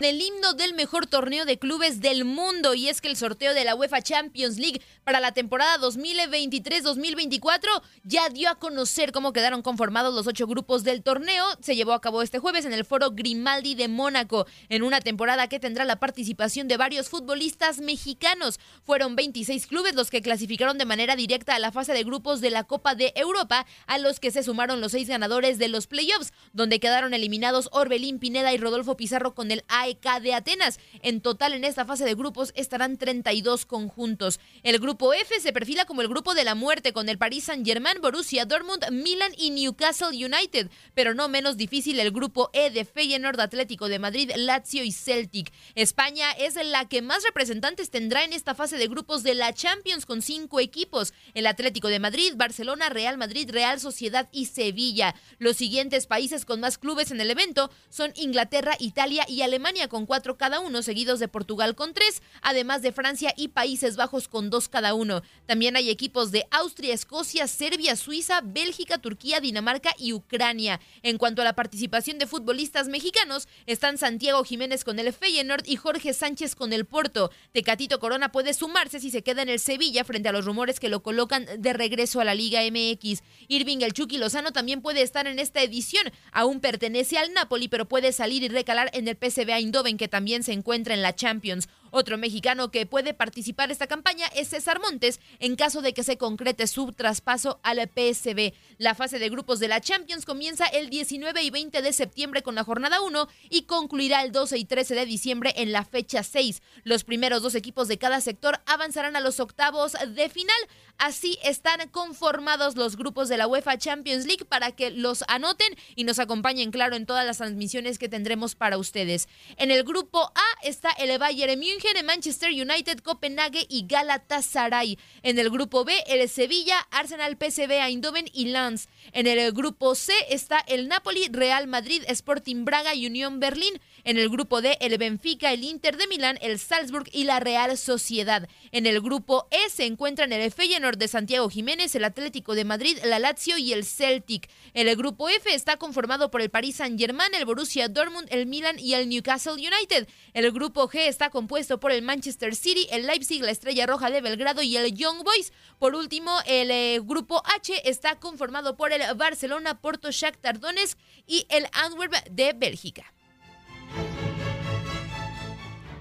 [0.09, 3.65] El himno del mejor torneo de clubes del mundo y es que el sorteo de
[3.65, 7.69] la UEFA Champions League para la temporada 2023-2024
[8.05, 11.45] ya dio a conocer cómo quedaron conformados los ocho grupos del torneo.
[11.61, 15.49] Se llevó a cabo este jueves en el foro Grimaldi de Mónaco en una temporada
[15.49, 18.59] que tendrá la participación de varios futbolistas mexicanos.
[18.85, 22.51] Fueron 26 clubes los que clasificaron de manera directa a la fase de grupos de
[22.51, 26.33] la Copa de Europa, a los que se sumaron los seis ganadores de los playoffs,
[26.53, 30.79] donde quedaron eliminados Orbelín Pineda y Rodolfo Pizarro con el AEK de Atenas.
[31.03, 34.41] En total, en esta fase de grupos estarán 32 conjuntos.
[34.63, 38.01] El grupo F se perfila como el grupo de la muerte con el Paris Saint-Germain,
[38.01, 43.41] Borussia Dortmund, Milan y Newcastle United, pero no menos difícil el grupo E de Feyenoord,
[43.41, 45.53] Atlético de Madrid, Lazio y Celtic.
[45.75, 50.07] España es la que más representantes tendrá en esta fase de grupos de la Champions
[50.07, 55.15] con cinco equipos: el Atlético de Madrid, Barcelona, Real Madrid, Real Sociedad y Sevilla.
[55.39, 60.07] Los siguientes países con más clubes en el evento son Inglaterra, Italia y Alemania con
[60.07, 64.51] cuatro cada uno, seguidos de Portugal con tres, además de Francia y Países Bajos con
[64.51, 65.23] dos cada uno.
[65.47, 70.81] También hay equipos de Austria, Escocia, Serbia, Suiza, Bélgica, Turquía, Dinamarca y Ucrania.
[71.03, 75.77] En cuanto a la participación de futbolistas mexicanos, están Santiago Jiménez con el Feyenoord y
[75.77, 77.31] Jorge Sánchez con el Porto.
[77.53, 80.89] Tecatito Corona puede sumarse si se queda en el Sevilla frente a los rumores que
[80.89, 83.23] lo colocan de regreso a la Liga MX.
[83.49, 86.11] Irving El Chucky Lozano también puede estar en esta edición.
[86.33, 90.43] Aún pertenece al Napoli, pero puede salir y recalar en el PSV Eindhoven que también
[90.43, 91.69] se encuentra en la Champions.
[91.91, 96.17] Otro mexicano que puede participar esta campaña es César Montes en caso de que se
[96.17, 98.53] concrete su traspaso al PSB.
[98.79, 102.55] La fase de grupos de la Champions comienza el 19 y 20 de septiembre con
[102.55, 106.63] la jornada 1 y concluirá el 12 y 13 de diciembre en la fecha 6.
[106.85, 110.57] Los primeros dos equipos de cada sector avanzarán a los octavos de final.
[110.99, 116.05] Así están conformados los grupos de la UEFA Champions League para que los anoten y
[116.05, 119.29] nos acompañen, claro, en todas las transmisiones que tendremos para ustedes.
[119.57, 124.99] En el grupo A está el Bayern München, Manchester United, Copenhague y Galatasaray.
[125.23, 128.89] En el grupo B, el Sevilla, Arsenal, PSV, Eindhoven y Lens.
[129.13, 133.81] En el grupo C está el Napoli, Real Madrid, Sporting Braga y Unión Berlín.
[134.05, 137.77] En el grupo D, el Benfica, el Inter de Milán, el Salzburg y la Real
[137.77, 138.49] Sociedad.
[138.73, 142.99] En el grupo E se encuentran el Feyenoord de Santiago Jiménez, el Atlético de Madrid,
[143.05, 144.49] la Lazio y el Celtic.
[144.75, 148.95] El grupo F está conformado por el Paris Saint-Germain, el Borussia Dortmund, el Milan y
[148.95, 150.09] el Newcastle United.
[150.33, 154.21] El grupo G está compuesto por el Manchester City, el Leipzig, la Estrella Roja de
[154.21, 155.53] Belgrado y el Young Boys.
[155.79, 161.47] Por último, el eh, grupo H está conformado por el Barcelona, Porto, Shakhtar Donetsk y
[161.49, 163.13] el Antwerp de Bélgica.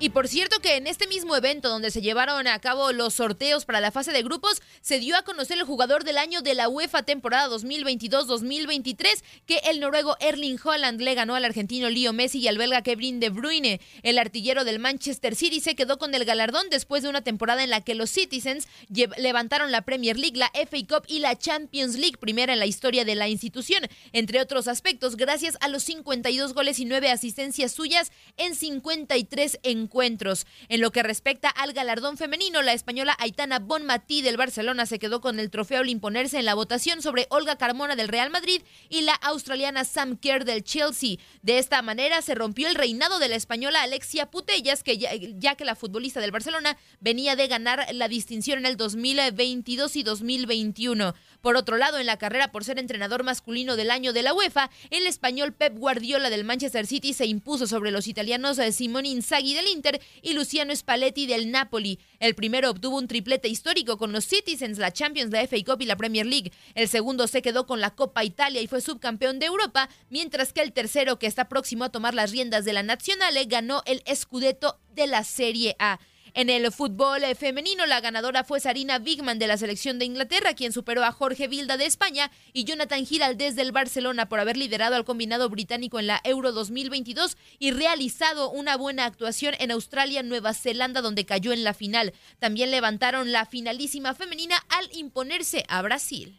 [0.01, 3.65] Y por cierto que en este mismo evento donde se llevaron a cabo los sorteos
[3.65, 6.69] para la fase de grupos, se dio a conocer el jugador del año de la
[6.69, 12.47] UEFA temporada 2022-2023, que el noruego Erling Holland le ganó al argentino Leo Messi y
[12.47, 13.81] al belga Kevin De Bruyne.
[14.01, 17.69] El artillero del Manchester City se quedó con el galardón después de una temporada en
[17.69, 18.69] la que los Citizens
[19.17, 23.03] levantaron la Premier League, la FA Cup y la Champions League, primera en la historia
[23.03, 23.83] de la institución,
[24.13, 29.88] entre otros aspectos, gracias a los 52 goles y 9 asistencias suyas en 53 encuentros
[29.89, 30.45] encuentros.
[30.69, 35.19] En lo que respecta al galardón femenino, la española Aitana Bonmatí del Barcelona se quedó
[35.19, 39.01] con el trofeo al imponerse en la votación sobre Olga Carmona del Real Madrid y
[39.01, 41.17] la australiana Sam Kerr del Chelsea.
[41.41, 45.65] De esta manera se rompió el reinado de la española Alexia Putellas, que ya, que
[45.65, 51.15] la futbolista del Barcelona venía de ganar la distinción en el 2022 y 2021.
[51.41, 54.69] Por otro lado, en la carrera por ser entrenador masculino del año de la UEFA,
[54.91, 59.53] el español Pep Guardiola del Manchester City se impuso sobre los italianos eh, Simone Inzaghi
[59.53, 59.78] del Inter
[60.21, 61.99] y Luciano Spalletti del Napoli.
[62.19, 65.85] El primero obtuvo un triplete histórico con los Citizens, la Champions, la FA Cup y
[65.85, 66.51] la Premier League.
[66.75, 70.61] El segundo se quedó con la Copa Italia y fue subcampeón de Europa, mientras que
[70.61, 74.79] el tercero, que está próximo a tomar las riendas de la Nazionale, ganó el Scudetto
[74.93, 75.99] de la Serie A.
[76.33, 80.71] En el fútbol femenino, la ganadora fue Sarina Bigman de la selección de Inglaterra, quien
[80.71, 85.05] superó a Jorge Vilda de España y Jonathan Giraldez del Barcelona por haber liderado al
[85.05, 91.01] combinado británico en la Euro 2022 y realizado una buena actuación en Australia, Nueva Zelanda,
[91.01, 92.13] donde cayó en la final.
[92.39, 96.37] También levantaron la finalísima femenina al imponerse a Brasil.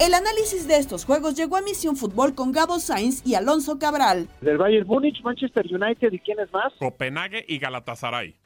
[0.00, 4.28] El análisis de estos juegos llegó a Misión Fútbol con Gabo Sainz y Alonso Cabral.
[4.40, 6.72] Del Bayern Múnich, Manchester United y quién es más?
[6.78, 8.36] Copenhague y Galatasaray.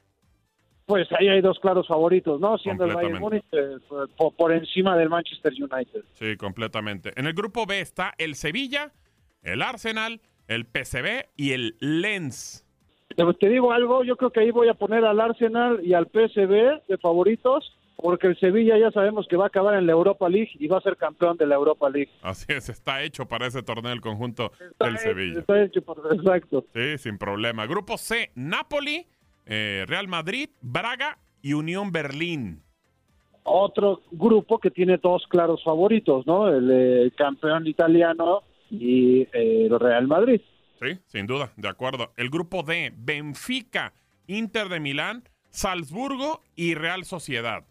[0.87, 2.57] Pues ahí hay dos claros favoritos, ¿no?
[2.57, 3.77] Siendo el Bayern Múnich eh,
[4.17, 6.03] por, por, encima del Manchester United.
[6.15, 7.13] Sí, completamente.
[7.17, 8.91] En el grupo B está el Sevilla,
[9.43, 12.67] el Arsenal, el PSV y el Lens.
[13.39, 16.87] Te digo algo, yo creo que ahí voy a poner al Arsenal y al PSV
[16.89, 20.51] de favoritos porque el Sevilla ya sabemos que va a acabar en la Europa League
[20.59, 22.11] y va a ser campeón de la Europa League.
[22.23, 25.41] Así es, está hecho para ese torneo el conjunto del Sevilla.
[25.41, 26.65] Está hecho por, exacto.
[26.75, 27.67] Sí, sin problema.
[27.67, 29.07] Grupo C, Napoli,
[29.47, 32.63] eh, Real Madrid, Braga y Unión Berlín.
[33.45, 36.49] Otro grupo que tiene dos claros favoritos, ¿no?
[36.49, 40.41] El, eh, campeón italiano y eh, el Real Madrid.
[40.81, 42.13] Sí, sin duda, de acuerdo.
[42.17, 43.93] El grupo D, Benfica,
[44.27, 47.65] Inter de Milán, Salzburgo y Real Sociedad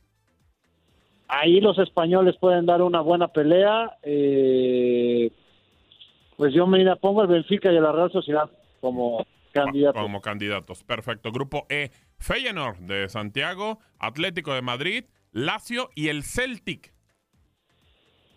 [1.31, 3.97] ahí los españoles pueden dar una buena pelea.
[4.03, 5.31] Eh,
[6.35, 8.49] pues yo me pongo el Benfica y la Real Sociedad
[8.81, 10.01] como candidatos.
[10.01, 11.31] Como candidatos, perfecto.
[11.31, 16.93] Grupo E, Feyenoord de Santiago, Atlético de Madrid, Lazio y el Celtic.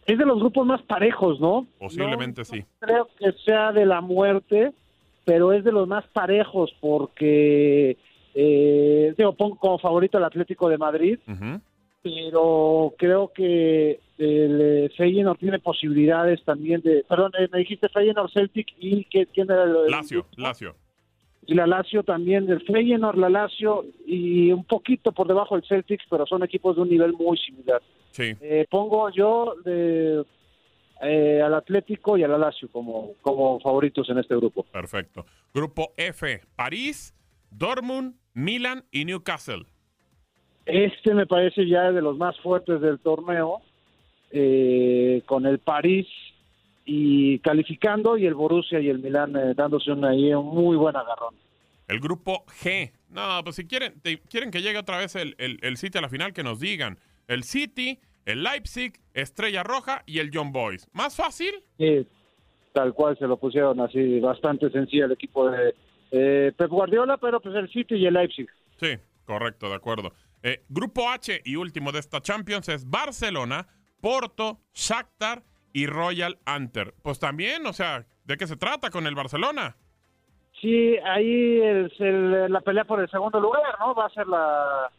[0.07, 1.67] Es de los grupos más parejos, ¿no?
[1.79, 2.65] Posiblemente sí.
[2.79, 4.73] creo que sea de la muerte,
[5.25, 7.97] pero es de los más parejos porque,
[8.35, 11.19] eh, digo, pongo como favorito el Atlético de Madrid
[12.05, 18.31] pero creo que el eh, Feyenoord tiene posibilidades también de, perdón, eh, me dijiste Feyenoord,
[18.31, 20.77] Celtic y que tiene el, Lazio, Lazio.
[21.47, 26.03] Y la Lazio también, del Feyenoord, la Lazio y un poquito por debajo del Celtic,
[26.11, 27.81] pero son equipos de un nivel muy similar.
[28.11, 28.37] Sí.
[28.43, 30.23] Eh, pongo yo de,
[31.01, 34.65] al Atlético y al Lazio como, como favoritos en este grupo.
[34.65, 35.25] Perfecto.
[35.55, 37.15] Grupo F, París,
[37.51, 39.65] Dortmund, Milan y Newcastle.
[40.67, 43.61] Este me parece ya de los más fuertes del torneo,
[44.31, 46.07] eh, con el París
[46.85, 50.97] y calificando y el Borussia y el Milán eh, dándose un, ahí un muy buen
[50.97, 51.35] agarrón.
[51.87, 52.93] El grupo G.
[53.11, 53.95] No, pues si quieren,
[54.29, 56.99] quieren que llegue otra vez el, el, City a la final, que nos digan.
[57.29, 60.89] El City, el Leipzig, Estrella Roja y el John Boys.
[60.93, 61.55] ¿Más fácil?
[61.79, 62.07] Sí,
[62.73, 65.75] tal cual se lo pusieron así, bastante sencillo el equipo de
[66.11, 68.49] eh, Pep Guardiola, pero pues el City y el Leipzig.
[68.81, 68.97] Sí,
[69.27, 70.13] correcto, de acuerdo.
[70.47, 73.67] Eh, grupo H y último de esta Champions es Barcelona,
[74.03, 76.93] Porto, Shakhtar y Royal Anter.
[77.03, 79.75] Pues también, o sea, ¿de qué se trata con el Barcelona?
[80.61, 83.95] Sí, ahí es la pelea por el segundo lugar, ¿no?
[83.95, 84.91] Va a ser la...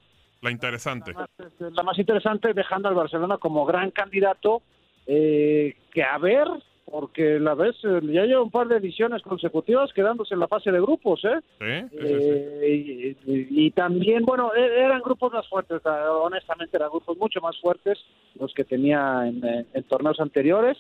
[0.41, 1.13] La interesante.
[1.60, 4.63] La más, interesante, dejando al Barcelona como gran candidato,
[5.05, 6.47] eh, que a ver
[6.86, 10.71] porque la vez eh, ya lleva un par de ediciones consecutivas quedándose en la fase
[10.71, 11.39] de grupos, ¿eh?
[11.60, 17.60] Sí, eh, y, también, bueno, e, eran grupos más fuertes, honestamente eran grupos mucho más
[17.60, 17.98] fuertes
[18.39, 20.78] los que tenía en, torneos anteriores.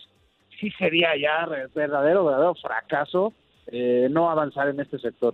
[0.59, 3.33] Sí sería ya verdadero, verdadero fracaso
[3.67, 5.33] eh, no avanzar en este sector.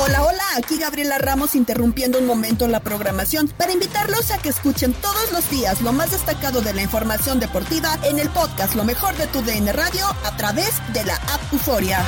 [0.00, 4.92] Hola, hola, aquí Gabriela Ramos interrumpiendo un momento la programación para invitarlos a que escuchen
[4.92, 9.16] todos los días lo más destacado de la información deportiva en el podcast Lo mejor
[9.16, 12.04] de tu DN Radio a través de la app Euforia.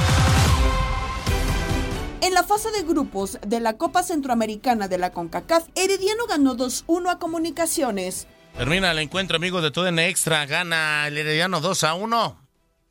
[2.20, 7.10] En la fase de grupos de la Copa Centroamericana de la CONCACAF, Herediano ganó 2-1
[7.10, 8.28] a Comunicaciones.
[8.56, 10.46] Termina el encuentro, amigos de TUDN Extra.
[10.46, 12.48] Gana el Herediano 2 a 1.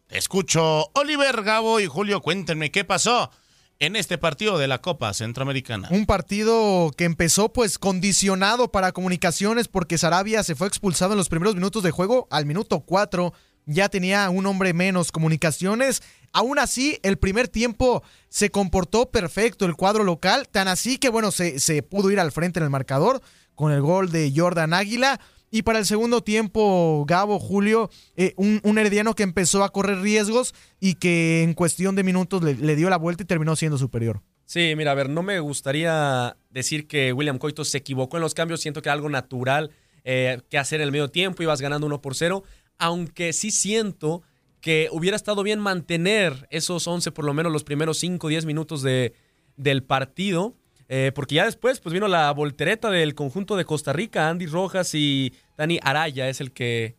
[0.07, 2.21] Te escucho, Oliver, Gabo y Julio.
[2.21, 3.31] Cuéntenme qué pasó
[3.79, 5.87] en este partido de la Copa Centroamericana.
[5.91, 11.29] Un partido que empezó pues condicionado para comunicaciones porque Sarabia se fue expulsado en los
[11.29, 12.27] primeros minutos de juego.
[12.29, 13.33] Al minuto 4
[13.65, 16.03] ya tenía un hombre menos comunicaciones.
[16.33, 21.31] Aún así, el primer tiempo se comportó perfecto el cuadro local, tan así que bueno,
[21.31, 23.21] se, se pudo ir al frente en el marcador
[23.55, 25.19] con el gol de Jordan Águila.
[25.51, 30.53] Y para el segundo tiempo, Gabo, Julio, eh, un, herediano que empezó a correr riesgos
[30.79, 34.21] y que en cuestión de minutos le, dio la vuelta y terminó siendo superior.
[34.45, 38.33] Sí, mira, a ver, no me gustaría decir que William Coito se equivocó en los
[38.33, 38.61] cambios.
[38.61, 39.71] Siento que algo natural
[40.03, 42.43] eh, que hacer en el medio tiempo, ibas ganando 1 por 0.
[42.77, 44.21] Aunque sí siento
[44.61, 48.45] que hubiera estado bien mantener esos 11, por lo menos los primeros 5 o 10
[48.45, 49.13] minutos de,
[49.55, 50.55] del partido.
[50.91, 54.95] Eh, porque ya después pues vino la voltereta del conjunto de Costa Rica, Andy Rojas
[54.95, 56.97] y Dani Araya es el que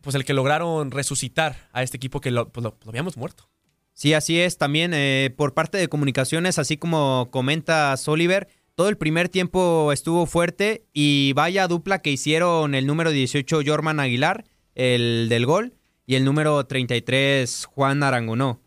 [0.00, 3.48] pues el que lograron resucitar a este equipo que lo, pues, lo habíamos muerto.
[3.92, 4.58] Sí, así es.
[4.58, 10.24] También eh, por parte de comunicaciones, así como comenta Oliver, todo el primer tiempo estuvo
[10.26, 14.44] fuerte y vaya dupla que hicieron el número 18 Jorman Aguilar,
[14.76, 15.74] el del gol,
[16.06, 18.60] y el número 33 Juan Arangonó.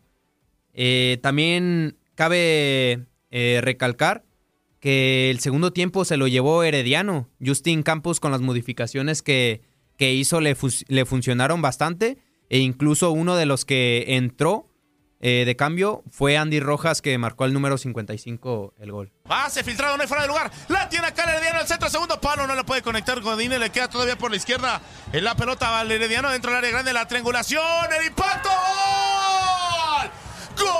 [0.74, 4.24] Eh, también cabe eh, recalcar
[4.82, 7.30] que el segundo tiempo se lo llevó Herediano.
[7.42, 9.62] Justin Campos con las modificaciones que,
[9.96, 10.56] que hizo le,
[10.88, 12.18] le, funcionaron bastante
[12.50, 14.68] e incluso uno de los que entró
[15.20, 19.12] eh, de cambio fue Andy Rojas que marcó el número 55 el gol.
[19.22, 20.50] Pase filtrado, no hay fuera de lugar.
[20.66, 23.70] La tiene acá el Herediano el centro, segundo palo, no le puede conectar Godine, le
[23.70, 24.82] queda todavía por la izquierda.
[25.12, 27.62] En la pelota al Herediano dentro del área grande, la triangulación,
[28.00, 28.50] el impacto.
[30.58, 30.72] ¡Gol!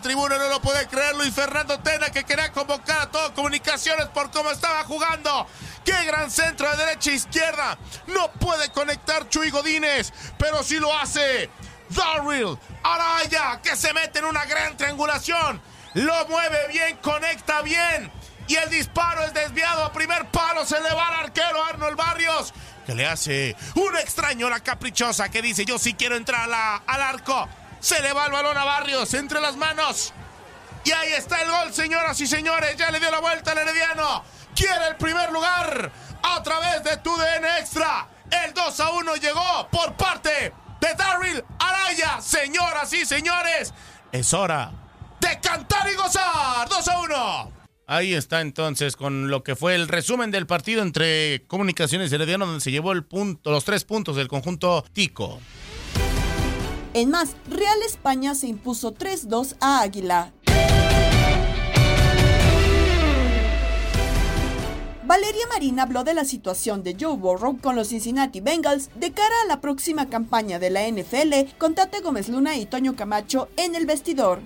[0.00, 4.30] Tribuna no lo puede creer Luis Fernando Tena que quería convocar a todas comunicaciones por
[4.30, 5.46] cómo estaba jugando.
[5.84, 7.78] ¡Qué gran centro de derecha e izquierda!
[8.06, 11.50] No puede conectar Chuy Godínez, pero sí lo hace.
[11.90, 15.60] Darryl Araya que se mete en una gran triangulación.
[15.94, 18.10] Lo mueve bien, conecta bien.
[18.48, 20.66] Y el disparo es desviado a primer palo.
[20.66, 22.52] Se le va al arquero Arnold Barrios.
[22.84, 27.02] Que le hace un extraño la caprichosa que dice: Yo sí quiero entrar la, al
[27.02, 27.48] arco.
[27.84, 30.14] Se le va el balón a Barrios entre las manos.
[30.84, 32.78] Y ahí está el gol, señoras y señores.
[32.78, 34.24] Ya le dio la vuelta al Herediano.
[34.56, 35.92] Quiere el primer lugar
[36.22, 38.08] a través de tu DN Extra.
[38.30, 42.22] El 2 a 1 llegó por parte de Darryl Araya.
[42.22, 43.74] Señoras y señores,
[44.12, 44.72] es hora
[45.20, 46.66] de cantar y gozar.
[46.66, 47.52] 2 a 1.
[47.86, 52.46] Ahí está entonces con lo que fue el resumen del partido entre Comunicaciones y Herediano,
[52.46, 55.38] donde se llevó el punto, los tres puntos del conjunto Tico.
[56.94, 60.32] En más, Real España se impuso 3-2 a Águila.
[65.04, 69.34] Valeria Marín habló de la situación de Joe Burrow con los Cincinnati Bengals de cara
[69.42, 73.74] a la próxima campaña de la NFL con Tate Gómez Luna y Toño Camacho en
[73.74, 74.38] el vestidor.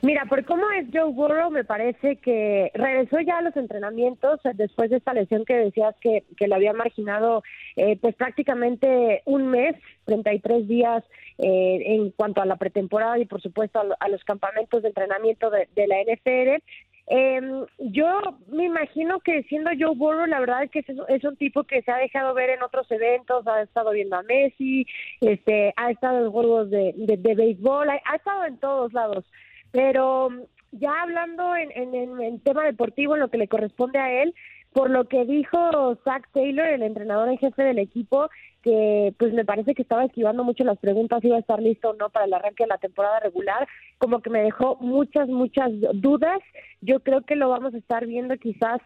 [0.00, 4.90] Mira, por cómo es Joe Burrow, me parece que regresó ya a los entrenamientos después
[4.90, 7.42] de esta lesión que decías que, que lo había marginado
[7.74, 11.02] eh, pues prácticamente un mes, 33 días
[11.38, 15.50] eh, en cuanto a la pretemporada y por supuesto a, a los campamentos de entrenamiento
[15.50, 16.62] de, la NFL.
[17.10, 17.40] Eh,
[17.78, 21.64] yo me imagino que siendo Joe Burrow, la verdad es que es, es, un tipo
[21.64, 24.86] que se ha dejado ver en otros eventos, ha estado viendo a Messi,
[25.22, 29.24] este, ha estado en juegos de, de, de béisbol, ha, ha, estado en todos lados.
[29.72, 30.28] Pero
[30.72, 34.34] ya hablando en, en, en, tema deportivo, en lo que le corresponde a él,
[34.72, 38.28] por lo que dijo Zach Taylor, el entrenador en jefe del equipo,
[38.62, 41.94] que pues me parece que estaba esquivando mucho las preguntas, iba a estar listo o
[41.94, 43.66] no para el arranque de la temporada regular,
[43.98, 46.40] como que me dejó muchas, muchas dudas.
[46.80, 48.80] Yo creo que lo vamos a estar viendo quizás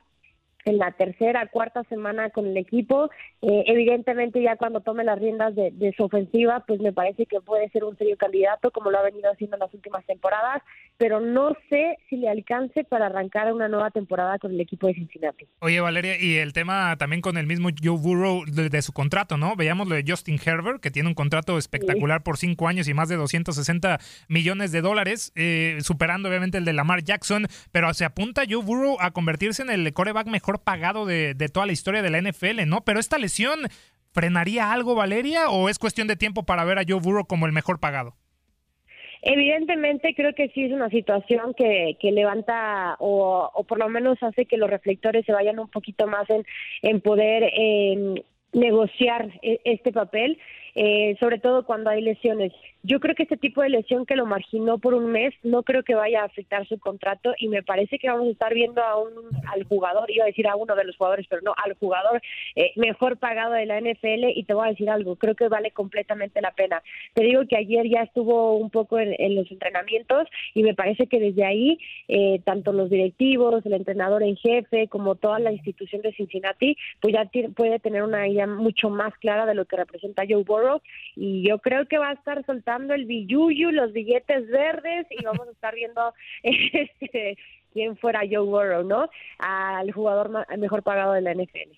[0.65, 3.11] en la tercera, cuarta semana con el equipo.
[3.41, 7.41] Eh, evidentemente ya cuando tome las riendas de, de, su ofensiva, pues me parece que
[7.41, 10.63] puede ser un serio candidato, como lo ha venido haciendo en las últimas temporadas,
[10.99, 14.95] pero no sé si le alcance para arrancar una nueva temporada con el equipo de
[14.95, 15.47] Cincinnati.
[15.61, 19.37] Oye, Valeria, y el tema también con el mismo Joe Burrow de, de su contrato,
[19.37, 19.57] ¿no?
[19.57, 22.25] Veíamos lo de Justin Herbert, que tiene un contrato espectacular sí.
[22.25, 23.99] por cinco años y más de 260
[24.29, 28.97] millones de dólares, eh, superando obviamente el de Lamar Jackson, pero se apunta Joe Burrow
[29.01, 32.67] a convertirse en el coreback mejor pagado de, de, toda la historia de la NFL,
[32.67, 32.83] ¿no?
[32.85, 33.61] Pero esta lesión,
[34.13, 35.49] ¿frenaría algo, Valeria?
[35.51, 38.15] ¿O es cuestión de tiempo para ver a Joe Burrow como el mejor pagado?
[39.23, 44.21] Evidentemente creo que sí es una situación que, que levanta o, o, por lo menos
[44.21, 46.45] hace que los reflectores se vayan un poquito más en,
[46.83, 50.39] en poder eh, negociar este papel
[50.75, 52.53] eh, sobre todo cuando hay lesiones.
[52.85, 55.85] Yo creo que este tipo de lesión que lo marginó por un mes no creo
[55.85, 59.01] que vaya a afectar su contrato y me parece que vamos a estar viendo a
[59.01, 59.13] un,
[59.47, 62.21] al jugador, iba a decir a uno de los jugadores, pero no, al jugador
[62.57, 65.71] eh, mejor pagado de la NFL y te voy a decir algo, creo que vale
[65.71, 66.83] completamente la pena.
[67.15, 71.21] Te digo que ayer ya estuvo un poco en, los entrenamientos y me parece que
[71.21, 71.79] desde ahí,
[72.09, 77.15] eh, tanto los directivos, el entrenador en jefe, como toda la institución de Cincinnati, pues
[77.15, 80.81] ya puede tener una idea mucho más clara de lo que representa Joe Burrow
[81.15, 82.45] y yo creo que va a estar
[82.95, 87.37] el billuyu, los billetes verdes y vamos a estar viendo este,
[87.73, 89.09] quién fuera Joe Burrow, ¿no?
[89.39, 91.77] Al jugador mejor pagado de la NFL.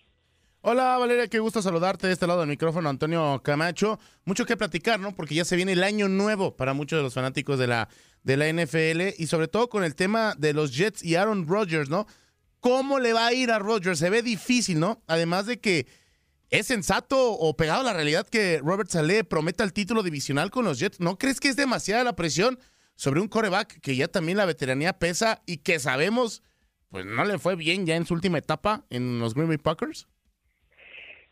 [0.67, 3.99] Hola Valeria, qué gusto saludarte de este lado del micrófono, Antonio Camacho.
[4.25, 5.15] Mucho que platicar, ¿no?
[5.15, 7.89] Porque ya se viene el año nuevo para muchos de los fanáticos de la,
[8.23, 11.91] de la NFL y sobre todo con el tema de los Jets y Aaron Rodgers,
[11.91, 12.07] ¿no?
[12.61, 13.99] ¿Cómo le va a ir a Rodgers?
[13.99, 15.03] Se ve difícil, ¿no?
[15.07, 15.87] Además de que
[16.55, 20.65] ¿Es sensato o pegado a la realidad que Robert Saleh prometa el título divisional con
[20.65, 21.01] los Jets?
[21.01, 22.61] ¿No crees que es demasiada la presión
[22.95, 26.45] sobre un coreback que ya también la veteranía pesa y que sabemos,
[26.91, 30.07] pues no le fue bien ya en su última etapa en los Green Bay Packers?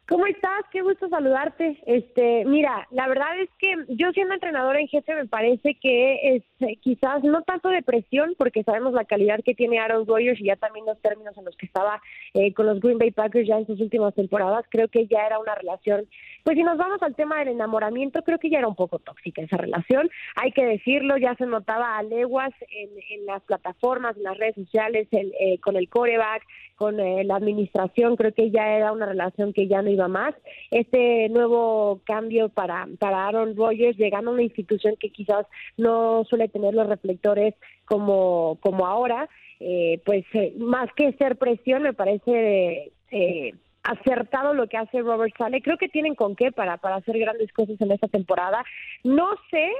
[0.08, 0.64] ¿Cómo estás?
[0.72, 1.80] Qué gusto saludarte.
[1.86, 6.42] Este, mira, la verdad es que yo siendo entrenador en jefe me parece que es
[6.60, 10.46] eh, quizás no tanto de presión, porque sabemos la calidad que tiene Aaron Rodgers y
[10.46, 12.02] ya también los términos en los que estaba
[12.34, 15.38] eh, con los Green Bay Packers ya en sus últimas temporadas, creo que ya era
[15.38, 16.06] una relación,
[16.42, 19.42] pues si nos vamos al tema del enamoramiento, creo que ya era un poco tóxica
[19.42, 24.24] esa relación, hay que decirlo, ya se notaba a leguas en, en las plataformas, en
[24.24, 26.42] las redes sociales, el, eh, con el coreback,
[26.76, 30.34] con eh, la administración, creo que ya era una relación que ya no iba más.
[30.70, 36.48] Este nuevo cambio para, para Aaron Rodgers, llegando a una institución que quizás no suele
[36.48, 39.28] tener los reflectores como, como ahora,
[39.60, 45.34] eh, pues eh, más que ser presión, me parece eh, acertado lo que hace Robert
[45.36, 45.62] Sale.
[45.62, 48.64] Creo que tienen con qué para, para hacer grandes cosas en esta temporada.
[49.04, 49.70] No sé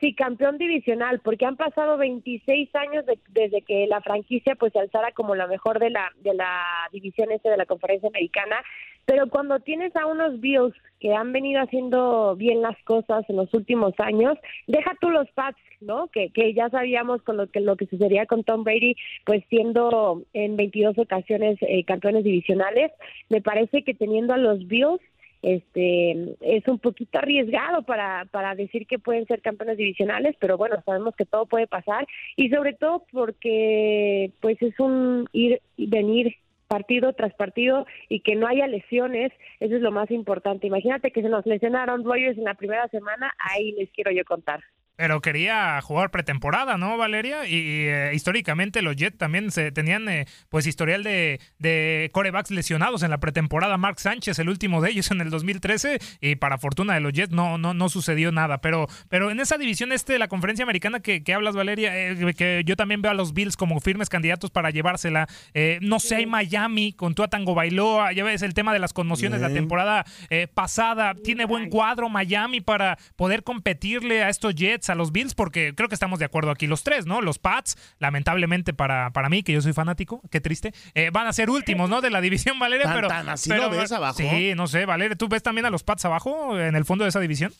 [0.00, 4.78] Sí, campeón divisional, porque han pasado 26 años de, desde que la franquicia pues se
[4.78, 8.62] alzara como la mejor de la de la división este de la conferencia americana,
[9.08, 13.52] pero cuando tienes a unos Bills que han venido haciendo bien las cosas en los
[13.54, 14.36] últimos años,
[14.66, 16.08] deja tú los Pats, ¿no?
[16.08, 20.24] Que, que ya sabíamos con lo que lo que sucedería con Tom Brady, pues siendo
[20.34, 22.92] en 22 ocasiones eh, campeones divisionales,
[23.30, 25.00] me parece que teniendo a los Bills
[25.40, 30.82] este es un poquito arriesgado para, para decir que pueden ser campeones divisionales, pero bueno,
[30.84, 32.06] sabemos que todo puede pasar
[32.36, 36.36] y sobre todo porque pues es un ir y venir
[36.68, 40.66] partido tras partido y que no haya lesiones, eso es lo más importante.
[40.66, 44.62] Imagínate que se nos lesionaron Rodgers en la primera semana, ahí les quiero yo contar.
[44.98, 47.46] Pero quería jugar pretemporada, ¿no, Valeria?
[47.46, 52.50] Y, y eh, históricamente los Jets también se tenían eh, pues historial de, de, corebacks
[52.50, 53.76] lesionados en la pretemporada.
[53.76, 57.32] Mark Sánchez, el último de ellos en el 2013, y para fortuna de los Jets
[57.32, 58.60] no, no, no sucedió nada.
[58.60, 62.34] Pero, pero en esa división este de la conferencia americana que, que hablas, Valeria, eh,
[62.36, 65.28] que yo también veo a los Bills como firmes candidatos para llevársela.
[65.54, 68.92] Eh, no sé, hay Miami con Tua Tango Bailoa, ya ves el tema de las
[68.92, 71.14] conmociones de la temporada eh, pasada.
[71.14, 75.88] Tiene buen cuadro Miami para poder competirle a estos Jets a los Bills, porque creo
[75.88, 77.20] que estamos de acuerdo aquí los tres, ¿no?
[77.20, 81.32] Los Pats, lamentablemente para, para mí, que yo soy fanático, qué triste, eh, van a
[81.32, 82.00] ser últimos, ¿no?
[82.00, 83.08] De la división, Valeria, ¿Tan, pero...
[83.08, 84.18] tan así pero, lo ves abajo?
[84.18, 87.10] Sí, no sé, Valeria, ¿tú ves también a los Pats abajo en el fondo de
[87.10, 87.52] esa división?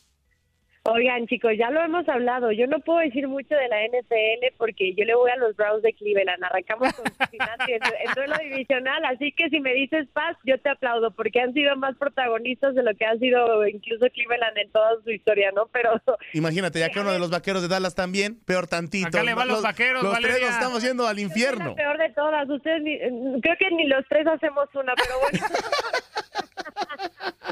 [0.91, 2.51] Oigan, chicos, ya lo hemos hablado.
[2.53, 5.83] Yo no puedo decir mucho de la NFL porque yo le voy a los Browns
[5.83, 6.43] de Cleveland.
[6.43, 10.71] Arrancamos con Cincinnati en, en duelo divisional, así que si me dices paz, yo te
[10.71, 14.93] aplaudo porque han sido más protagonistas de lo que han sido incluso Cleveland en toda
[15.05, 15.67] su historia, ¿no?
[15.73, 16.01] Pero
[16.33, 19.09] Imagínate, ya que uno de los vaqueros de Dallas también, peor tantito.
[19.09, 21.71] Acá le van los vaqueros, Los tres nos estamos yendo al es infierno.
[21.71, 22.49] la peor de todas.
[22.49, 22.99] Ustedes, ni-
[23.43, 25.47] creo que ni los tres hacemos una, pero bueno.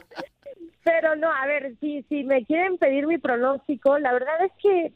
[0.86, 4.92] Pero no, a ver, si, si me quieren pedir mi pronóstico, la verdad es que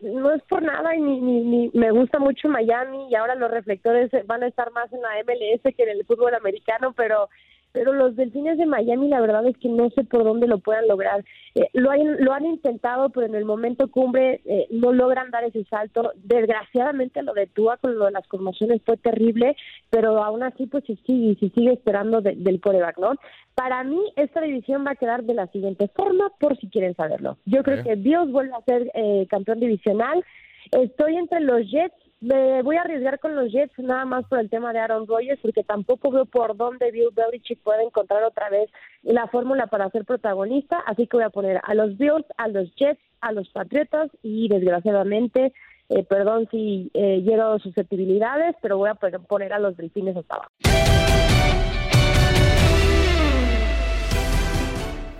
[0.00, 3.50] no es por nada y ni, ni, ni me gusta mucho Miami y ahora los
[3.50, 7.28] reflectores van a estar más en la MLS que en el fútbol americano, pero
[7.76, 10.88] pero los delfines de Miami la verdad es que no sé por dónde lo puedan
[10.88, 11.22] lograr.
[11.54, 15.44] Eh, lo, han, lo han intentado, pero en el momento cumbre eh, no logran dar
[15.44, 16.12] ese salto.
[16.24, 19.56] Desgraciadamente lo de Tua con lo de las conmociones fue terrible,
[19.90, 23.12] pero aún así pues se sigue, se sigue esperando de- del coreback, ¿no?
[23.54, 27.36] Para mí esta división va a quedar de la siguiente forma, por si quieren saberlo.
[27.44, 30.24] Yo creo que Bills vuelve a ser eh, campeón divisional.
[30.72, 31.94] Estoy entre los Jets.
[32.26, 35.38] Me voy a arriesgar con los Jets nada más por el tema de Aaron Rodgers,
[35.40, 38.68] porque tampoco veo por dónde Bill Belichick puede encontrar otra vez
[39.02, 40.80] la fórmula para ser protagonista.
[40.86, 44.48] Así que voy a poner a los Bills, a los Jets, a los Patriotas y
[44.48, 45.52] desgraciadamente,
[45.88, 50.34] eh, perdón si eh, llego susceptibilidades, pero voy a pon- poner a los Delfines hasta
[50.34, 50.50] abajo.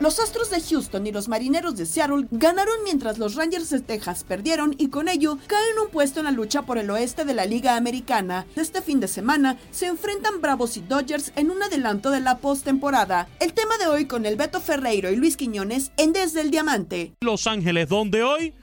[0.06, 4.22] Los Astros de Houston y los Marineros de Seattle ganaron mientras los Rangers de Texas
[4.22, 7.44] perdieron y con ello caen un puesto en la lucha por el oeste de la
[7.44, 8.46] Liga Americana.
[8.54, 13.28] Este fin de semana se enfrentan Bravos y Dodgers en un adelanto de la postemporada.
[13.40, 17.14] El tema de hoy con el Beto Ferreiro y Luis Quiñones en Desde el Diamante.
[17.20, 18.54] Los Ángeles, donde hoy,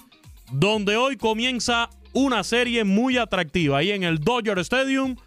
[0.54, 3.80] donde hoy comienza una serie muy atractiva.
[3.80, 5.18] Ahí en el Dodger Stadium,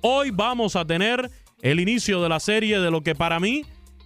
[0.00, 1.30] hoy vamos a tener
[1.62, 3.62] el inicio de la serie de lo que para mí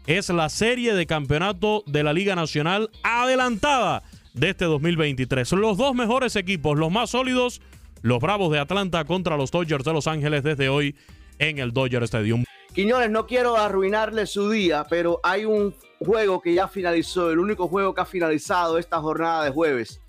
[0.07, 4.03] es la serie de campeonato de la Liga Nacional adelantada
[4.35, 5.51] de este 2023.
[5.53, 7.63] Los dos mejores equipos, los más sólidos,
[8.03, 10.95] los Bravos de Atlanta contra los Dodgers de Los Ángeles desde hoy
[11.39, 12.45] en el Dodger Stadium.
[12.75, 17.69] Quiñones, no quiero arruinarle su día, pero hay un juego que ya finalizó, el único
[17.69, 20.01] juego que ha finalizado esta jornada de jueves.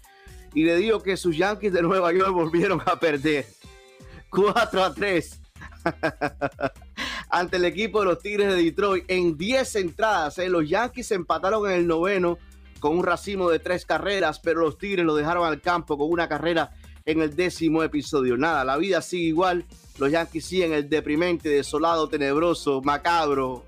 [0.54, 3.46] Y le digo que sus Yankees de Nueva York volvieron a perder.
[4.30, 5.42] 4 a 3
[7.30, 10.38] ante el equipo de los Tigres de Detroit en 10 entradas.
[10.38, 10.50] ¿eh?
[10.50, 12.38] Los Yankees empataron en el noveno
[12.80, 16.28] con un racimo de tres carreras, pero los Tigres lo dejaron al campo con una
[16.28, 16.72] carrera
[17.06, 18.38] en el décimo episodio.
[18.38, 19.66] Nada, la vida sigue igual.
[19.98, 23.64] Los Yankees siguen el deprimente, desolado, tenebroso, macabro,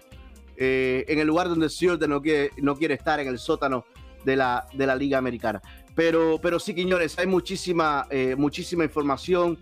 [0.57, 3.85] eh, en el lugar donde Shorter no quiere, no quiere estar, en el sótano
[4.25, 5.61] de la, de la Liga Americana.
[5.95, 9.57] Pero, pero sí, Quiñones, hay muchísima, eh, muchísima información,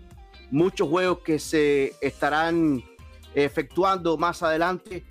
[0.50, 2.82] muchos juegos que se estarán
[3.44, 5.04] efectuando más adelante.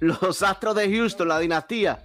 [0.00, 2.02] Los Astros de Houston, la dinastía.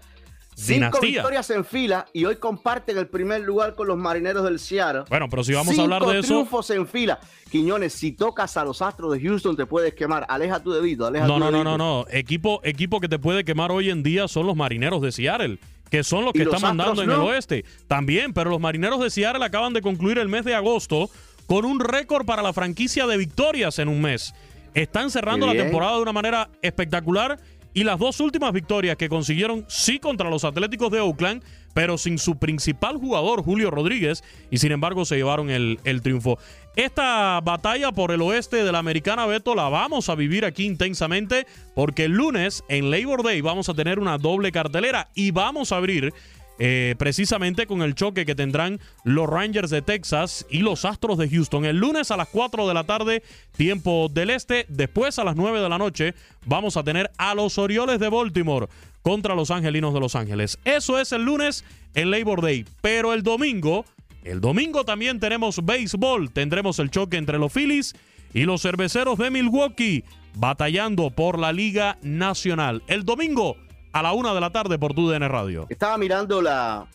[0.62, 1.10] Cinco Dinastía.
[1.22, 5.03] victorias en fila y hoy comparten el primer lugar con los marineros del Seattle.
[5.10, 7.20] Bueno, pero si vamos a hablar de eso- triunfos en fila.
[7.49, 10.26] Quiñones, si tocas a los Astros de Houston, te puedes quemar.
[10.28, 11.78] Aleja tu dedito, aleja No, tu no, no, dedito.
[11.78, 12.05] no, no.
[12.12, 16.03] Equipo, equipo que te puede quemar hoy en día son los marineros de Seattle, que
[16.03, 17.26] son los ¿Y que los están mandando en el no?
[17.28, 17.64] oeste.
[17.88, 21.10] También, pero los marineros de Seattle acaban de concluir el mes de agosto
[21.47, 24.34] con un récord para la franquicia de victorias en un mes.
[24.76, 27.39] Están cerrando la temporada de una manera espectacular
[27.74, 31.43] y las dos últimas victorias que consiguieron sí contra los Atléticos de Oakland,
[31.74, 36.39] pero sin su principal jugador, Julio Rodríguez, y sin embargo se llevaron el, el triunfo.
[36.76, 41.45] Esta batalla por el oeste de la Americana Beto la vamos a vivir aquí intensamente
[41.76, 45.78] porque el lunes en Labor Day vamos a tener una doble cartelera y vamos a
[45.78, 46.13] abrir
[46.60, 51.30] eh, precisamente con el choque que tendrán los Rangers de Texas y los Astros de
[51.30, 51.64] Houston.
[51.64, 53.24] El lunes a las 4 de la tarde,
[53.55, 54.66] tiempo del este.
[54.68, 56.14] Después a las 9 de la noche
[56.45, 58.68] vamos a tener a los Orioles de Baltimore
[59.01, 60.60] contra los Angelinos de Los Ángeles.
[60.66, 61.64] Eso es el lunes
[61.95, 62.66] en Labor Day.
[62.82, 63.86] Pero el domingo
[64.26, 66.32] El domingo también tenemos béisbol.
[66.32, 67.95] Tendremos el choque entre los Phillies
[68.34, 70.03] y los cerveceros de Milwaukee
[70.36, 72.84] batallando por la Liga Nacional.
[72.88, 73.55] El domingo
[73.91, 75.65] a la una de la tarde por TUDN Radio.
[75.69, 76.87] Estaba mirando la,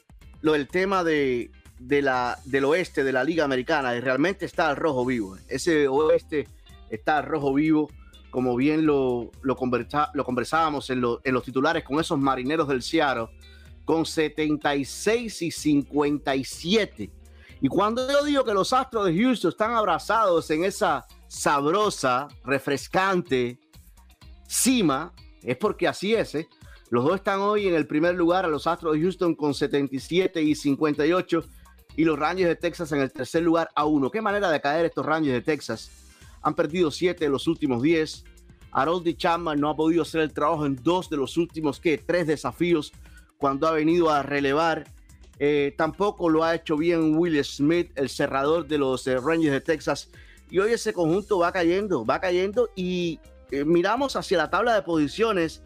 [0.43, 4.77] lo tema de, de la, del oeste de la Liga Americana y realmente está al
[4.77, 5.37] rojo vivo.
[5.49, 6.49] Ese oeste
[6.91, 7.91] está al rojo vivo,
[8.31, 12.69] como bien lo, lo, conversa, lo conversábamos en, lo, en los titulares con esos marineros
[12.69, 13.29] del Seattle,
[13.85, 17.11] con 76 y 57.
[17.61, 23.59] Y cuando yo digo que los Astros de Houston están abrazados en esa sabrosa, refrescante
[24.47, 26.49] cima, es porque así es, ¿eh?
[26.91, 30.43] Los dos están hoy en el primer lugar a los Astros de Houston con 77
[30.43, 31.45] y 58
[31.97, 34.11] y los Rangers de Texas en el tercer lugar a uno.
[34.11, 35.91] Qué manera de caer estos Rangers de Texas.
[36.43, 38.25] Han perdido siete de los últimos 10.
[38.73, 41.97] Harold Chapman no ha podido hacer el trabajo en dos de los últimos, ¿qué?
[41.97, 42.93] Tres desafíos
[43.39, 44.85] cuando ha venido a relevar.
[45.39, 49.61] Eh, tampoco lo ha hecho bien Will Smith, el cerrador de los eh, Rangers de
[49.61, 50.11] Texas.
[50.51, 53.21] Y hoy ese conjunto va cayendo, va cayendo y
[53.51, 55.63] eh, miramos hacia la tabla de posiciones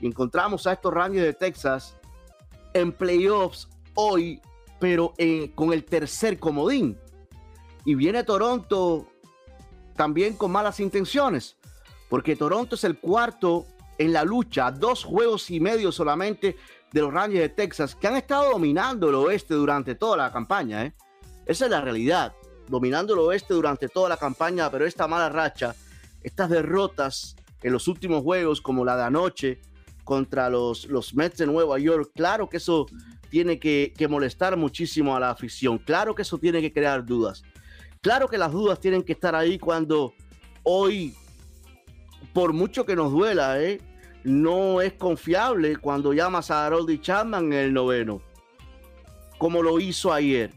[0.00, 1.96] y encontramos a estos Rangers de Texas
[2.74, 4.40] en playoffs hoy,
[4.78, 5.14] pero
[5.54, 6.98] con el tercer comodín.
[7.84, 9.06] Y viene Toronto
[9.96, 11.56] también con malas intenciones,
[12.08, 13.66] porque Toronto es el cuarto
[13.98, 16.56] en la lucha, dos juegos y medio solamente
[16.92, 20.84] de los Rangers de Texas, que han estado dominando el oeste durante toda la campaña.
[20.84, 20.94] ¿eh?
[21.44, 22.32] Esa es la realidad,
[22.68, 25.74] dominando el oeste durante toda la campaña, pero esta mala racha,
[26.22, 29.60] estas derrotas en los últimos juegos, como la de anoche
[30.08, 32.86] contra los, los Mets de Nueva York, claro que eso
[33.28, 37.42] tiene que, molestar muchísimo a la afición, claro que eso tiene que crear dudas.
[38.00, 40.14] Claro que las dudas tienen que estar ahí cuando
[40.62, 41.14] hoy,
[42.32, 43.82] por mucho que nos duela, ¿eh?
[44.24, 48.22] no es confiable cuando llamas a Harold Chapman en el noveno,
[49.36, 50.54] como lo hizo ayer.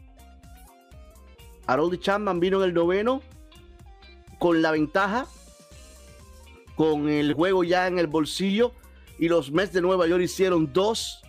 [1.66, 3.20] Harold Chapman vino en el noveno
[4.38, 5.26] con la ventaja,
[6.74, 8.72] con el juego ya en el bolsillo,
[9.22, 11.22] y los Mets de Nueva York hicieron dos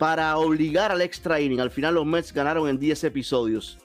[0.00, 1.60] para obligar al extra inning.
[1.60, 3.78] Al final los Mets ganaron en 10 episodios.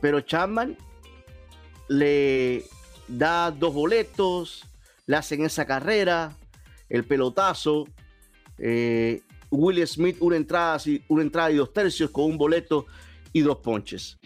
[0.00, 0.78] Pero Chapman
[1.88, 2.66] le
[3.08, 4.64] da dos boletos,
[5.06, 6.36] le hacen esa carrera,
[6.88, 7.88] el pelotazo.
[8.58, 12.86] Eh, Will Smith, una entrada, una entrada y dos tercios con un boleto
[13.32, 14.20] y dos ponches.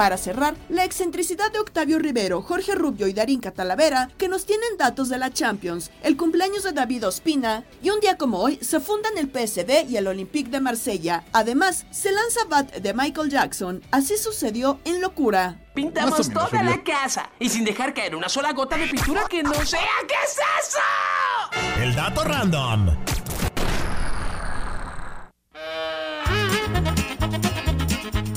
[0.00, 4.78] Para cerrar, la excentricidad de Octavio Rivero, Jorge Rubio y Darín Catalavera, que nos tienen
[4.78, 8.80] datos de la Champions, el cumpleaños de David Ospina, y un día como hoy se
[8.80, 11.24] fundan el PSD y el Olympique de Marsella.
[11.34, 13.82] Además, se lanza Bat de Michael Jackson.
[13.90, 15.60] Así sucedió en Locura.
[15.74, 19.52] Pintamos toda la casa y sin dejar caer una sola gota de pintura que no
[19.66, 19.80] sea.
[20.08, 21.82] ¿Qué es eso?
[21.82, 22.96] El dato random.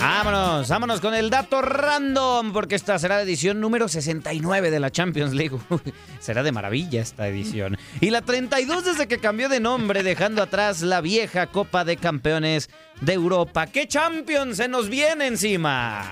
[0.04, 4.92] Vámonos, vámonos con el dato random, porque esta será la edición número 69 de la
[4.92, 5.58] Champions League.
[6.20, 7.78] será de maravilla esta edición.
[8.02, 12.70] Y la 32 desde que cambió de nombre, dejando atrás la vieja Copa de Campeones
[13.00, 13.68] de Europa.
[13.68, 16.12] ¿Qué Champions se nos viene encima?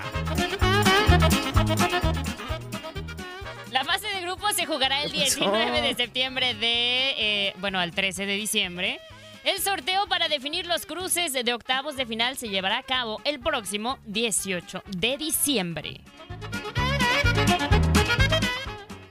[3.70, 8.24] La fase de grupos se jugará el 19 de septiembre de, eh, bueno, al 13
[8.24, 9.00] de diciembre.
[9.44, 13.40] El sorteo para definir los cruces de octavos de final se llevará a cabo el
[13.40, 16.00] próximo 18 de diciembre.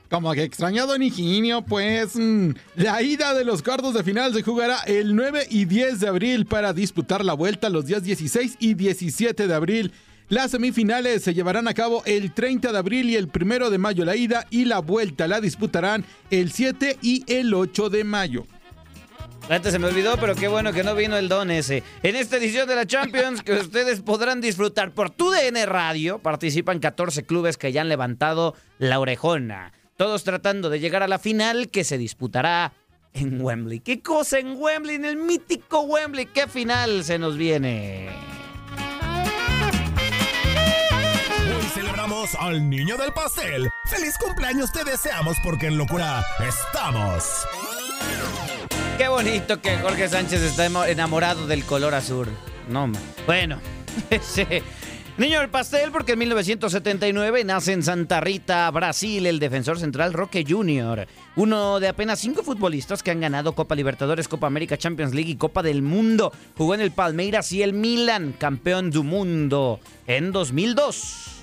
[0.08, 4.78] Como que extrañado Niginio, pues mm, la ida de los cuartos de final se jugará
[4.86, 9.46] el 9 y 10 de abril para disputar la vuelta los días 16 y 17
[9.46, 9.92] de abril.
[10.30, 14.06] Las semifinales se llevarán a cabo el 30 de abril y el 1 de mayo
[14.06, 18.46] la ida y la vuelta la disputarán el 7 y el 8 de mayo.
[19.48, 21.82] Antes se me olvidó, pero qué bueno que no vino el don ese.
[22.02, 26.78] En esta edición de la Champions, que ustedes podrán disfrutar por tu DN Radio, participan
[26.78, 29.72] 14 clubes que ya han levantado la orejona.
[29.96, 32.72] Todos tratando de llegar a la final que se disputará
[33.12, 33.80] en Wembley.
[33.80, 34.96] ¿Qué cosa en Wembley?
[34.96, 36.26] En el mítico Wembley.
[36.26, 38.08] ¿Qué final se nos viene?
[41.54, 43.68] Hoy celebramos al niño del pastel.
[43.90, 47.46] ¡Feliz cumpleaños te deseamos porque en locura estamos!
[49.02, 52.28] Qué bonito que Jorge Sánchez está enamorado del color azul.
[52.68, 52.88] No,
[53.26, 53.58] bueno,
[54.10, 54.62] ese
[55.18, 60.44] niño del pastel porque en 1979 nace en Santa Rita, Brasil, el defensor central Roque
[60.48, 65.32] Jr., uno de apenas cinco futbolistas que han ganado Copa Libertadores, Copa América, Champions League
[65.32, 66.32] y Copa del Mundo.
[66.56, 71.42] Jugó en el Palmeiras y el Milan, campeón del mundo en 2002.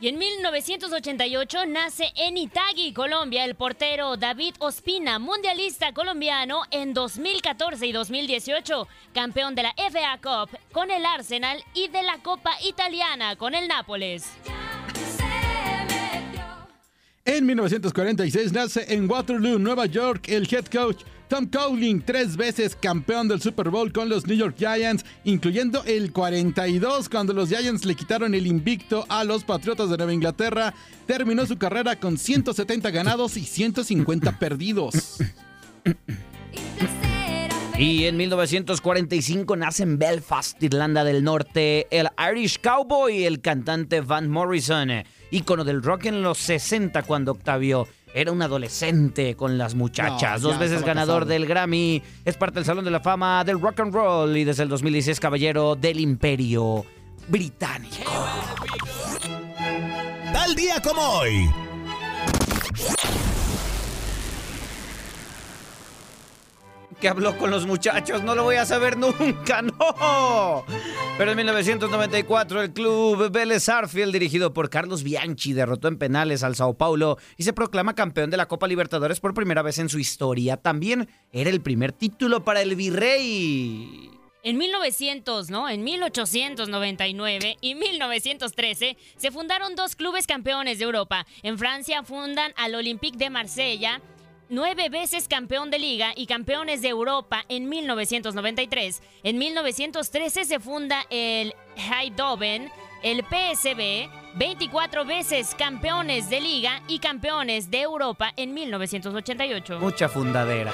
[0.00, 7.84] Y en 1988 nace en Itagui, Colombia, el portero David Ospina, mundialista colombiano en 2014
[7.84, 13.34] y 2018, campeón de la FA Cup con el Arsenal y de la Copa Italiana
[13.34, 14.30] con el Nápoles.
[17.24, 23.28] En 1946 nace en Waterloo, Nueva York, el head coach Tom Cowling, tres veces campeón
[23.28, 27.94] del Super Bowl con los New York Giants, incluyendo el 42 cuando los Giants le
[27.94, 30.72] quitaron el invicto a los Patriotas de Nueva Inglaterra.
[31.06, 35.18] Terminó su carrera con 170 ganados y 150 perdidos.
[37.78, 44.28] Y en 1945 nace en Belfast, Irlanda del Norte, el Irish Cowboy, el cantante Van
[44.28, 47.86] Morrison, ícono del rock en los 60 cuando Octavio
[48.20, 50.42] era un adolescente con las muchachas.
[50.42, 53.60] No, Dos ya veces ganador del Grammy, es parte del Salón de la Fama del
[53.60, 56.84] Rock and Roll y desde el 2016 caballero del Imperio
[57.28, 57.94] Británico.
[60.32, 61.48] Tal día como hoy.
[67.00, 70.64] Que habló con los muchachos, no lo voy a saber nunca, no.
[71.16, 76.56] Pero en 1994 el club Vélez Arfield, dirigido por Carlos Bianchi, derrotó en penales al
[76.56, 79.98] Sao Paulo y se proclama campeón de la Copa Libertadores por primera vez en su
[79.98, 80.56] historia.
[80.56, 84.10] También era el primer título para el Virrey.
[84.44, 85.68] En 1900, ¿no?
[85.68, 91.26] En 1899 y 1913 se fundaron dos clubes campeones de Europa.
[91.42, 94.00] En Francia fundan al Olympique de Marsella,
[94.48, 99.02] nueve veces campeón de liga y campeones de Europa en 1993.
[99.22, 102.70] En 1913 se funda el Eindhoven,
[103.02, 109.78] el PSV, 24 veces campeones de liga y campeones de Europa en 1988.
[109.80, 110.72] Mucha fundadera.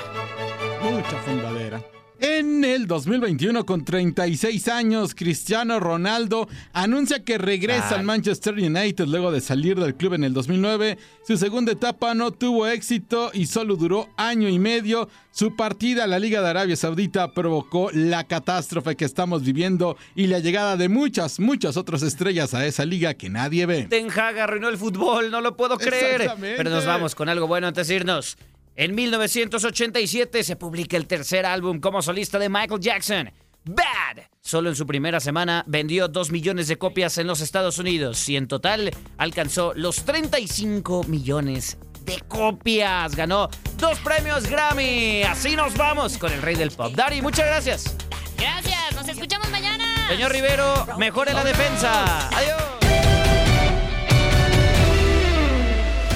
[0.82, 1.82] Mucha fundadera.
[2.20, 9.32] En el 2021, con 36 años, Cristiano Ronaldo anuncia que regresa al Manchester United luego
[9.32, 10.96] de salir del club en el 2009.
[11.26, 15.08] Su segunda etapa no tuvo éxito y solo duró año y medio.
[15.32, 20.28] Su partida a la Liga de Arabia Saudita provocó la catástrofe que estamos viviendo y
[20.28, 23.88] la llegada de muchas, muchas otras estrellas a esa liga que nadie ve.
[23.90, 26.30] Ten Hag arruinó el fútbol, no lo puedo creer.
[26.38, 28.38] Pero nos vamos con algo bueno antes de irnos.
[28.76, 33.30] En 1987 se publica el tercer álbum como solista de Michael Jackson,
[33.64, 34.24] Bad.
[34.40, 38.36] Solo en su primera semana vendió 2 millones de copias en los Estados Unidos y
[38.36, 43.14] en total alcanzó los 35 millones de copias.
[43.14, 43.48] Ganó
[43.78, 45.22] dos premios Grammy.
[45.22, 46.92] Así nos vamos con el rey del pop.
[46.94, 47.96] Dari, muchas gracias.
[48.36, 50.08] Gracias, nos escuchamos mañana.
[50.08, 52.28] Señor Rivero, mejore la defensa.
[52.36, 52.62] Adiós.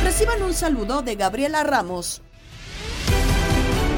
[0.02, 2.20] Reciban un saludo de Gabriela Ramos.